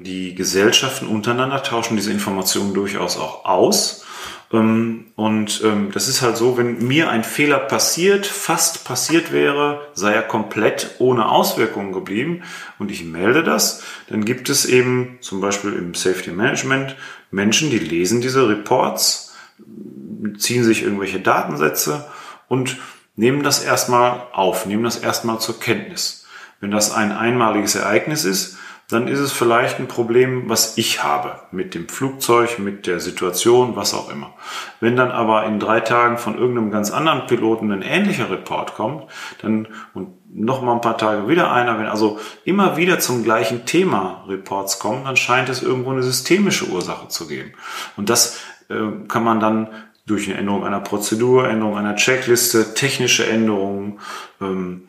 [0.05, 4.07] die Gesellschaften untereinander tauschen diese Informationen durchaus auch aus.
[4.53, 9.89] Ähm, und ähm, das ist halt so, wenn mir ein Fehler passiert, fast passiert wäre,
[9.95, 12.43] sei er komplett ohne Auswirkungen geblieben
[12.79, 16.97] und ich melde das, dann gibt es eben zum Beispiel im Safety Management
[17.31, 19.35] Menschen, die lesen diese Reports,
[20.39, 22.07] ziehen sich irgendwelche Datensätze
[22.49, 22.77] und
[23.17, 26.27] nehmen das erstmal auf, nehmen das erstmal zur Kenntnis.
[26.61, 28.57] Wenn das ein einmaliges Ereignis ist,
[28.89, 33.75] dann ist es vielleicht ein Problem, was ich habe mit dem Flugzeug, mit der Situation,
[33.75, 34.35] was auch immer.
[34.79, 39.05] Wenn dann aber in drei Tagen von irgendeinem ganz anderen Piloten ein ähnlicher Report kommt,
[39.43, 43.65] dann und noch mal ein paar Tage wieder einer, wenn also immer wieder zum gleichen
[43.65, 47.53] Thema Reports kommen, dann scheint es irgendwo eine systemische Ursache zu geben.
[47.97, 49.69] Und das äh, kann man dann
[50.07, 53.99] durch eine Änderung einer Prozedur, Änderung einer Checkliste, technische Änderungen,
[54.41, 54.89] ähm,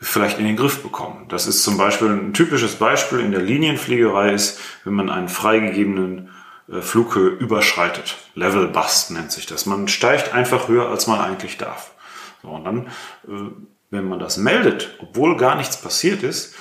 [0.00, 1.26] vielleicht in den Griff bekommen.
[1.28, 6.30] Das ist zum Beispiel ein typisches Beispiel in der Linienfliegerei ist, wenn man einen freigegebenen
[6.68, 8.16] äh, Flughöhe überschreitet.
[8.34, 9.66] Level Bust nennt sich das.
[9.66, 11.92] Man steigt einfach höher, als man eigentlich darf.
[12.42, 12.86] So, und dann,
[13.26, 13.50] äh,
[13.90, 16.54] wenn man das meldet, obwohl gar nichts passiert ist,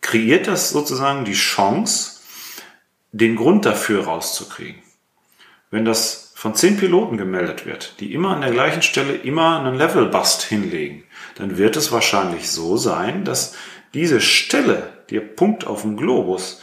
[0.00, 2.20] kreiert das sozusagen die Chance,
[3.12, 4.82] den Grund dafür rauszukriegen.
[5.70, 9.76] Wenn das von zehn Piloten gemeldet wird, die immer an der gleichen Stelle immer einen
[9.76, 11.04] Level Bust hinlegen,
[11.38, 13.54] dann wird es wahrscheinlich so sein, dass
[13.94, 16.60] diese Stelle, der Punkt auf dem Globus,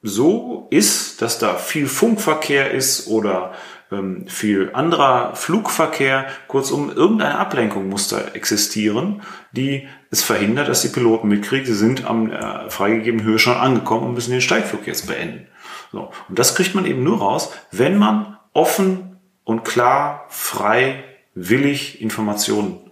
[0.00, 3.52] so ist, dass da viel Funkverkehr ist oder
[3.90, 6.26] ähm, viel anderer Flugverkehr.
[6.46, 12.06] Kurzum, irgendeine Ablenkung muss da existieren, die es verhindert, dass die Piloten mitkriegen, sie sind
[12.06, 15.48] am äh, freigegebenen Höhe schon angekommen und müssen den Steigflug jetzt beenden.
[15.90, 16.10] So.
[16.28, 21.02] Und das kriegt man eben nur raus, wenn man offen und klar, frei,
[21.34, 22.87] willig Informationen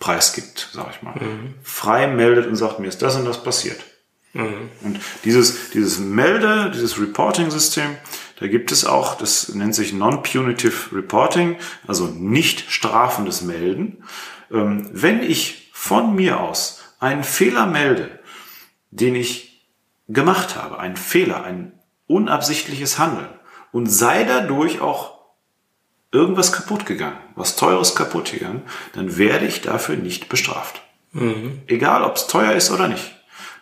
[0.00, 1.14] preisgibt, sage ich mal.
[1.14, 1.54] Mhm.
[1.62, 3.80] Frei meldet und sagt, mir ist das und das passiert.
[4.32, 4.70] Mhm.
[4.82, 7.96] Und dieses, dieses Melde, dieses Reporting-System,
[8.40, 14.02] da gibt es auch, das nennt sich Non-Punitive Reporting, also nicht strafendes Melden.
[14.50, 18.18] Ähm, wenn ich von mir aus einen Fehler melde,
[18.90, 19.68] den ich
[20.08, 21.72] gemacht habe, einen Fehler, ein
[22.06, 23.28] unabsichtliches Handeln
[23.72, 25.19] und sei dadurch auch
[26.12, 28.62] irgendwas kaputt gegangen, was teures kaputt gegangen,
[28.94, 30.82] dann werde ich dafür nicht bestraft.
[31.12, 31.62] Mhm.
[31.66, 33.14] Egal, ob es teuer ist oder nicht.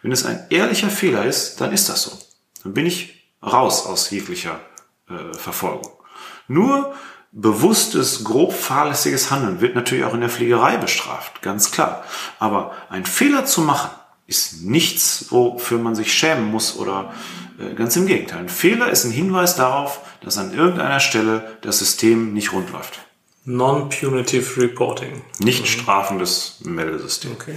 [0.03, 2.19] Wenn es ein ehrlicher Fehler ist, dann ist das so.
[2.63, 4.61] Dann bin ich raus aus jeglicher
[5.09, 5.91] äh, Verfolgung.
[6.47, 6.95] Nur
[7.33, 12.05] bewusstes, grob fahrlässiges Handeln wird natürlich auch in der Fliegerei bestraft, ganz klar.
[12.39, 13.91] Aber ein Fehler zu machen,
[14.29, 17.13] ist nichts, wofür man sich schämen muss oder
[17.59, 18.41] äh, ganz im Gegenteil.
[18.41, 23.01] Ein Fehler ist ein Hinweis darauf, dass an irgendeiner Stelle das System nicht rund läuft.
[23.45, 25.23] Non-punitive Reporting.
[25.39, 25.67] Nicht mhm.
[25.67, 27.33] strafendes Meldesystem.
[27.33, 27.55] Okay.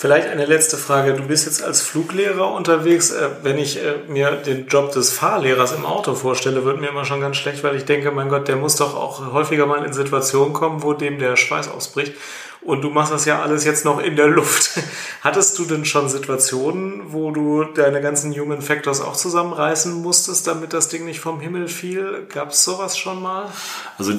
[0.00, 1.12] Vielleicht eine letzte Frage.
[1.12, 3.10] Du bist jetzt als Fluglehrer unterwegs.
[3.10, 7.04] Äh, wenn ich äh, mir den Job des Fahrlehrers im Auto vorstelle, wird mir immer
[7.04, 9.92] schon ganz schlecht, weil ich denke, mein Gott, der muss doch auch häufiger mal in
[9.92, 12.14] Situationen kommen, wo dem der Schweiß ausbricht.
[12.62, 14.70] Und du machst das ja alles jetzt noch in der Luft.
[15.20, 20.72] Hattest du denn schon Situationen, wo du deine ganzen Human Factors auch zusammenreißen musstest, damit
[20.72, 22.26] das Ding nicht vom Himmel fiel?
[22.32, 23.50] Gab es sowas schon mal?
[23.98, 24.14] Also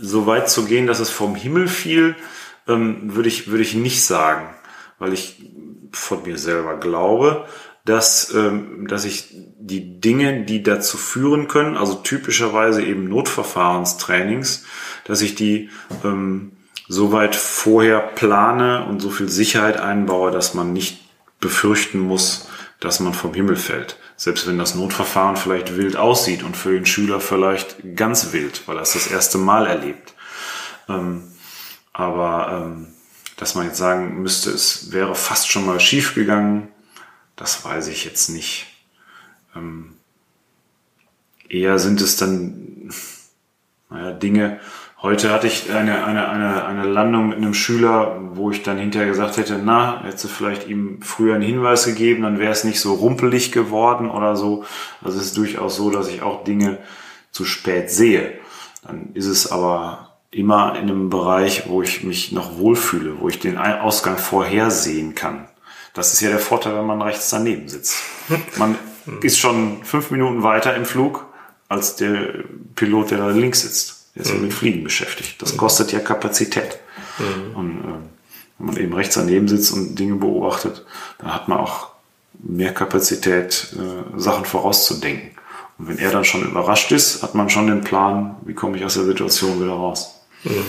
[0.00, 2.16] so weit zu gehen, dass es vom Himmel fiel,
[2.66, 4.48] ähm, würde ich, würde ich nicht sagen,
[5.00, 5.42] weil ich
[5.90, 7.46] von mir selber glaube,
[7.84, 14.64] dass, ähm, dass ich die Dinge, die dazu führen können, also typischerweise eben Notverfahrenstrainings,
[15.04, 15.70] dass ich die
[16.04, 16.52] ähm,
[16.86, 21.00] so weit vorher plane und so viel Sicherheit einbaue, dass man nicht
[21.40, 22.48] befürchten muss,
[22.80, 23.96] dass man vom Himmel fällt.
[24.16, 28.76] Selbst wenn das Notverfahren vielleicht wild aussieht und für den Schüler vielleicht ganz wild, weil
[28.76, 30.14] er es das erste Mal erlebt.
[30.88, 31.22] Ähm,
[31.92, 32.88] aber ähm,
[33.40, 36.68] dass man jetzt sagen müsste, es wäre fast schon mal schief gegangen,
[37.36, 38.66] das weiß ich jetzt nicht.
[39.56, 39.94] Ähm,
[41.48, 42.90] eher sind es dann
[43.88, 44.60] naja, Dinge,
[45.02, 49.08] Heute hatte ich eine, eine, eine, eine Landung mit einem Schüler, wo ich dann hinterher
[49.08, 52.92] gesagt hätte, na, hätte vielleicht ihm früher einen Hinweis gegeben, dann wäre es nicht so
[52.92, 54.64] rumpelig geworden oder so.
[55.02, 56.76] Also es ist durchaus so, dass ich auch Dinge
[57.30, 58.34] zu spät sehe.
[58.82, 63.40] Dann ist es aber immer in einem Bereich, wo ich mich noch wohlfühle, wo ich
[63.40, 65.48] den Ausgang vorhersehen kann.
[65.92, 67.96] Das ist ja der Vorteil, wenn man rechts daneben sitzt.
[68.56, 68.76] Man
[69.06, 69.18] mhm.
[69.22, 71.26] ist schon fünf Minuten weiter im Flug
[71.68, 72.44] als der
[72.76, 74.10] Pilot, der da links sitzt.
[74.14, 74.36] Der ist mhm.
[74.36, 75.42] ja mit Fliegen beschäftigt.
[75.42, 76.78] Das kostet ja Kapazität.
[77.18, 77.56] Mhm.
[77.56, 77.84] Und äh,
[78.58, 80.84] wenn man eben rechts daneben sitzt und Dinge beobachtet,
[81.18, 81.88] dann hat man auch
[82.34, 85.32] mehr Kapazität, äh, Sachen vorauszudenken.
[85.78, 88.84] Und wenn er dann schon überrascht ist, hat man schon den Plan, wie komme ich
[88.84, 90.19] aus der Situation wieder raus.
[90.44, 90.64] Mhm.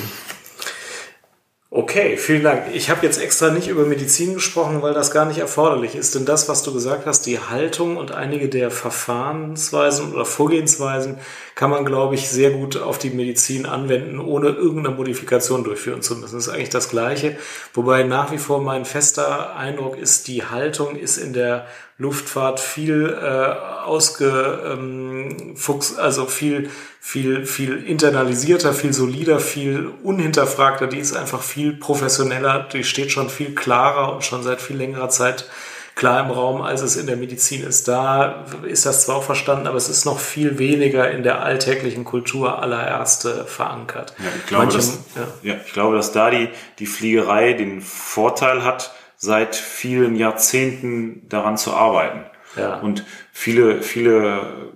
[1.74, 2.63] Okay, vielen Dank.
[2.74, 6.15] Ich habe jetzt extra nicht über Medizin gesprochen, weil das gar nicht erforderlich ist.
[6.15, 11.19] Denn das, was du gesagt hast, die Haltung und einige der Verfahrensweisen oder Vorgehensweisen
[11.62, 16.16] kann man, glaube ich, sehr gut auf die Medizin anwenden, ohne irgendeine Modifikation durchführen zu
[16.16, 16.34] müssen.
[16.34, 17.38] Das ist eigentlich das Gleiche.
[17.76, 21.68] Wobei nach wie vor mein fester Eindruck ist, die Haltung ist in der
[21.99, 24.72] Luftfahrt viel äh, ausgefuchst,
[25.91, 30.88] ähm, also viel, viel, viel internalisierter, viel solider, viel unhinterfragter.
[30.88, 32.70] Die ist einfach viel professioneller.
[32.74, 35.47] Die steht schon viel klarer und schon seit viel längerer Zeit
[35.96, 37.88] klar im Raum, als es in der Medizin ist.
[37.88, 42.06] Da ist das zwar auch verstanden, aber es ist noch viel weniger in der alltäglichen
[42.06, 44.14] Kultur aller Ärzte verankert.
[44.20, 45.52] Ja, ich glaube, Manche, dass, ja.
[45.52, 45.60] ja.
[45.66, 51.74] ich glaube, dass da die, die Fliegerei den Vorteil hat, seit vielen Jahrzehnten daran zu
[51.74, 52.26] arbeiten.
[52.58, 52.80] Ja.
[52.80, 54.72] Und viele, viele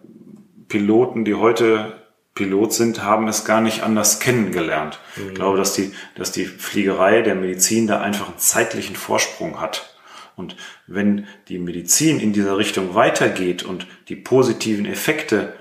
[0.68, 1.94] Piloten, die heute
[2.36, 5.00] Pilot sind, haben es gar nicht anders kennengelernt.
[5.16, 5.30] Mhm.
[5.30, 9.95] Ich glaube, dass die, dass die Fliegerei der Medizin da einfach einen zeitlichen Vorsprung hat.
[10.36, 10.56] Und
[10.88, 15.54] wenn die Medizin in dieser Richtung weitergeht und die positiven Effekte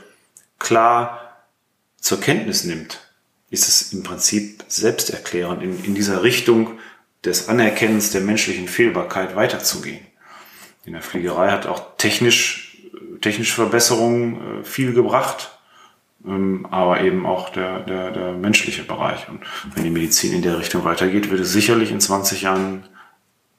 [0.59, 1.45] klar
[1.97, 3.01] zur Kenntnis nimmt,
[3.51, 6.79] ist es im Prinzip selbsterklärend, in, in dieser Richtung
[7.25, 10.05] des Anerkennens der menschlichen Fehlbarkeit weiterzugehen.
[10.85, 12.77] In der Fliegerei hat auch technisch,
[13.21, 15.59] technische Verbesserungen äh, viel gebracht,
[16.27, 19.29] ähm, aber eben auch der, der, der menschliche Bereich.
[19.29, 19.41] Und
[19.75, 22.85] wenn die Medizin in der Richtung weitergeht, wird es sicherlich in 20 Jahren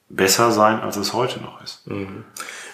[0.08, 1.86] besser sein, als es heute noch ist.
[1.86, 2.24] Mhm.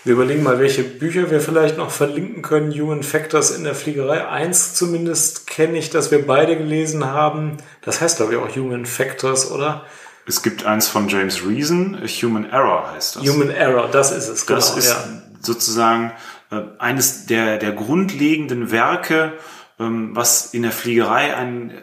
[0.05, 2.73] Wir überlegen mal, welche Bücher wir vielleicht noch verlinken können.
[2.73, 4.27] Human Factors in der Fliegerei.
[4.27, 7.59] Eins zumindest kenne ich, dass wir beide gelesen haben.
[7.83, 9.85] Das heißt, glaube ich, auch Human Factors, oder?
[10.27, 13.23] Es gibt eins von James Reason, Human Error heißt das.
[13.29, 14.47] Human Error, das ist es.
[14.47, 15.05] Genau, das ist ja.
[15.41, 16.13] sozusagen
[16.51, 19.33] äh, eines der, der grundlegenden Werke,
[19.81, 21.29] ähm, was in der Fliegerei
[21.71, 21.83] äh,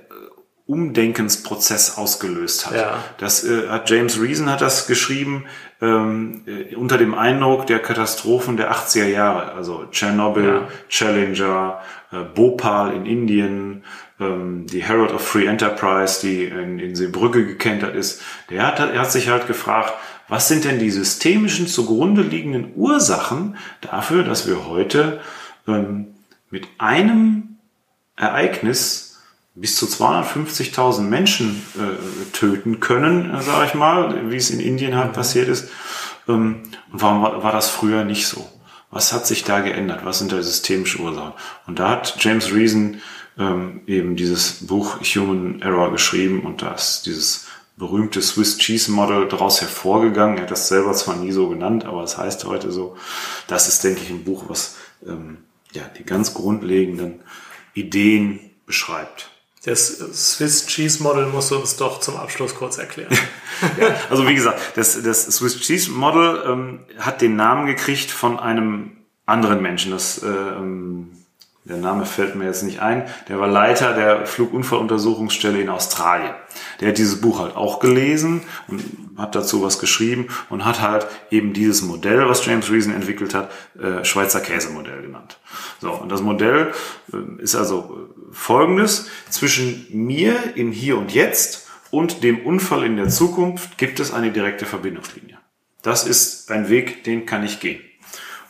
[0.69, 2.75] Umdenkensprozess ausgelöst hat.
[2.75, 3.03] Ja.
[3.17, 5.45] Das äh, hat James Reason hat das geschrieben
[5.81, 10.67] ähm, äh, unter dem Eindruck der Katastrophen der 80er Jahre, also Tschernobyl, ja.
[10.87, 13.83] Challenger, äh, Bhopal in Indien,
[14.19, 18.99] ähm, die Herald of Free Enterprise, die in, in Seebrücke gekentert ist, der hat, er
[18.99, 19.93] hat sich halt gefragt,
[20.27, 25.19] was sind denn die systemischen zugrunde liegenden Ursachen dafür, dass wir heute
[25.67, 26.13] ähm,
[26.51, 27.57] mit einem
[28.15, 29.08] Ereignis
[29.59, 34.95] bis zu 250.000 Menschen äh, töten können, äh, sage ich mal, wie es in Indien
[34.95, 35.15] halt mhm.
[35.15, 35.69] passiert ist.
[36.27, 38.49] Ähm, und warum war, war das früher nicht so?
[38.91, 40.01] Was hat sich da geändert?
[40.03, 41.33] Was sind da systemische Ursachen?
[41.67, 43.01] Und da hat James Reason
[43.37, 47.47] ähm, eben dieses Buch Human Error geschrieben und da ist dieses
[47.77, 50.37] berühmte Swiss Cheese Model daraus hervorgegangen.
[50.37, 52.97] Er hat das selber zwar nie so genannt, aber es das heißt heute so.
[53.47, 55.37] Das ist, denke ich, ein Buch, was ähm,
[55.71, 57.21] ja die ganz grundlegenden
[57.73, 59.29] Ideen beschreibt.
[59.65, 63.15] Das Swiss Cheese Model musst du uns doch zum Abschluss kurz erklären.
[63.79, 68.39] ja, also wie gesagt, das, das Swiss Cheese Model ähm, hat den Namen gekriegt von
[68.39, 68.91] einem
[69.25, 69.91] anderen Menschen.
[69.91, 71.11] Das äh, ähm,
[71.69, 76.33] der Name fällt mir jetzt nicht ein, der war Leiter der Flugunfalluntersuchungsstelle in Australien.
[76.79, 78.83] Der hat dieses Buch halt auch gelesen und
[79.17, 83.51] hat dazu was geschrieben und hat halt eben dieses Modell, was James Reason entwickelt hat,
[83.79, 85.39] äh, Schweizer Käsemodell genannt.
[85.79, 86.73] So, und das Modell
[87.13, 89.07] äh, ist also äh, folgendes.
[89.29, 94.31] Zwischen mir im Hier und Jetzt und dem Unfall in der Zukunft gibt es eine
[94.31, 95.37] direkte Verbindungslinie.
[95.83, 97.81] Das ist ein Weg, den kann ich gehen.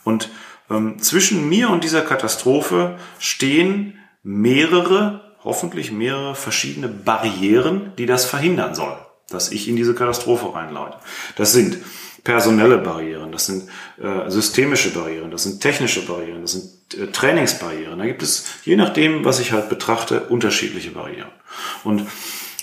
[0.04, 0.30] Und
[0.70, 8.74] ähm, zwischen mir und dieser Katastrophe stehen mehrere, hoffentlich mehrere verschiedene Barrieren, die das verhindern
[8.74, 8.98] sollen,
[9.28, 10.98] dass ich in diese Katastrophe reinleite.
[11.36, 11.78] Das sind
[12.22, 13.68] personelle Barrieren, das sind
[14.00, 17.98] äh, systemische Barrieren, das sind technische Barrieren, das sind äh, Trainingsbarrieren.
[17.98, 21.30] Da gibt es, je nachdem, was ich halt betrachte, unterschiedliche Barrieren.
[21.82, 22.06] Und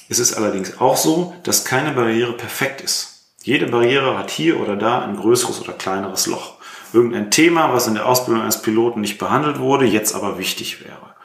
[0.09, 3.25] es ist allerdings auch so, dass keine Barriere perfekt ist.
[3.43, 6.56] Jede Barriere hat hier oder da ein größeres oder kleineres Loch
[6.93, 11.15] irgendein Thema, was in der Ausbildung eines Piloten nicht behandelt wurde, jetzt aber wichtig wäre.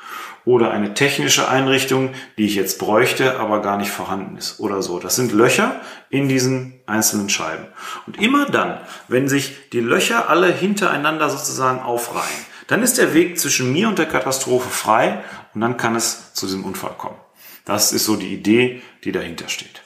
[0.45, 4.99] Oder eine technische Einrichtung, die ich jetzt bräuchte, aber gar nicht vorhanden ist oder so.
[4.99, 7.67] Das sind Löcher in diesen einzelnen Scheiben.
[8.07, 13.39] Und immer dann, wenn sich die Löcher alle hintereinander sozusagen aufreihen, dann ist der Weg
[13.39, 15.23] zwischen mir und der Katastrophe frei
[15.55, 17.19] und dann kann es zu diesem Unfall kommen.
[17.65, 19.82] Das ist so die Idee, die dahinter steht.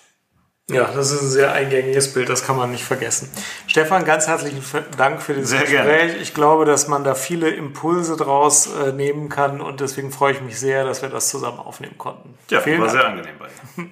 [0.69, 3.31] Ja, das ist ein sehr eingängiges Bild, das kann man nicht vergessen.
[3.69, 4.65] Stefan, ganz herzlichen
[4.97, 5.85] Dank für dieses Sehr Gespräch.
[5.85, 6.17] gerne.
[6.17, 10.41] Ich glaube, dass man da viele Impulse draus äh, nehmen kann und deswegen freue ich
[10.41, 12.37] mich sehr, dass wir das zusammen aufnehmen konnten.
[12.51, 12.99] Ja, Vielen war Dank.
[12.99, 13.47] sehr angenehm bei
[13.77, 13.91] dir.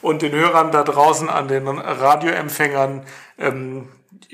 [0.00, 3.04] Und den Hörern da draußen an den Radioempfängern,
[3.38, 3.88] ähm,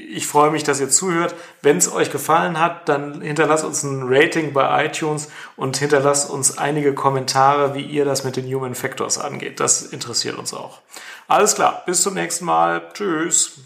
[0.08, 1.34] ich freue mich, dass ihr zuhört.
[1.62, 6.58] Wenn es euch gefallen hat, dann hinterlasst uns ein Rating bei iTunes und hinterlasst uns
[6.58, 9.60] einige Kommentare, wie ihr das mit den Human Factors angeht.
[9.60, 10.80] Das interessiert uns auch.
[11.28, 12.82] Alles klar, bis zum nächsten Mal.
[12.92, 13.60] Tschüss.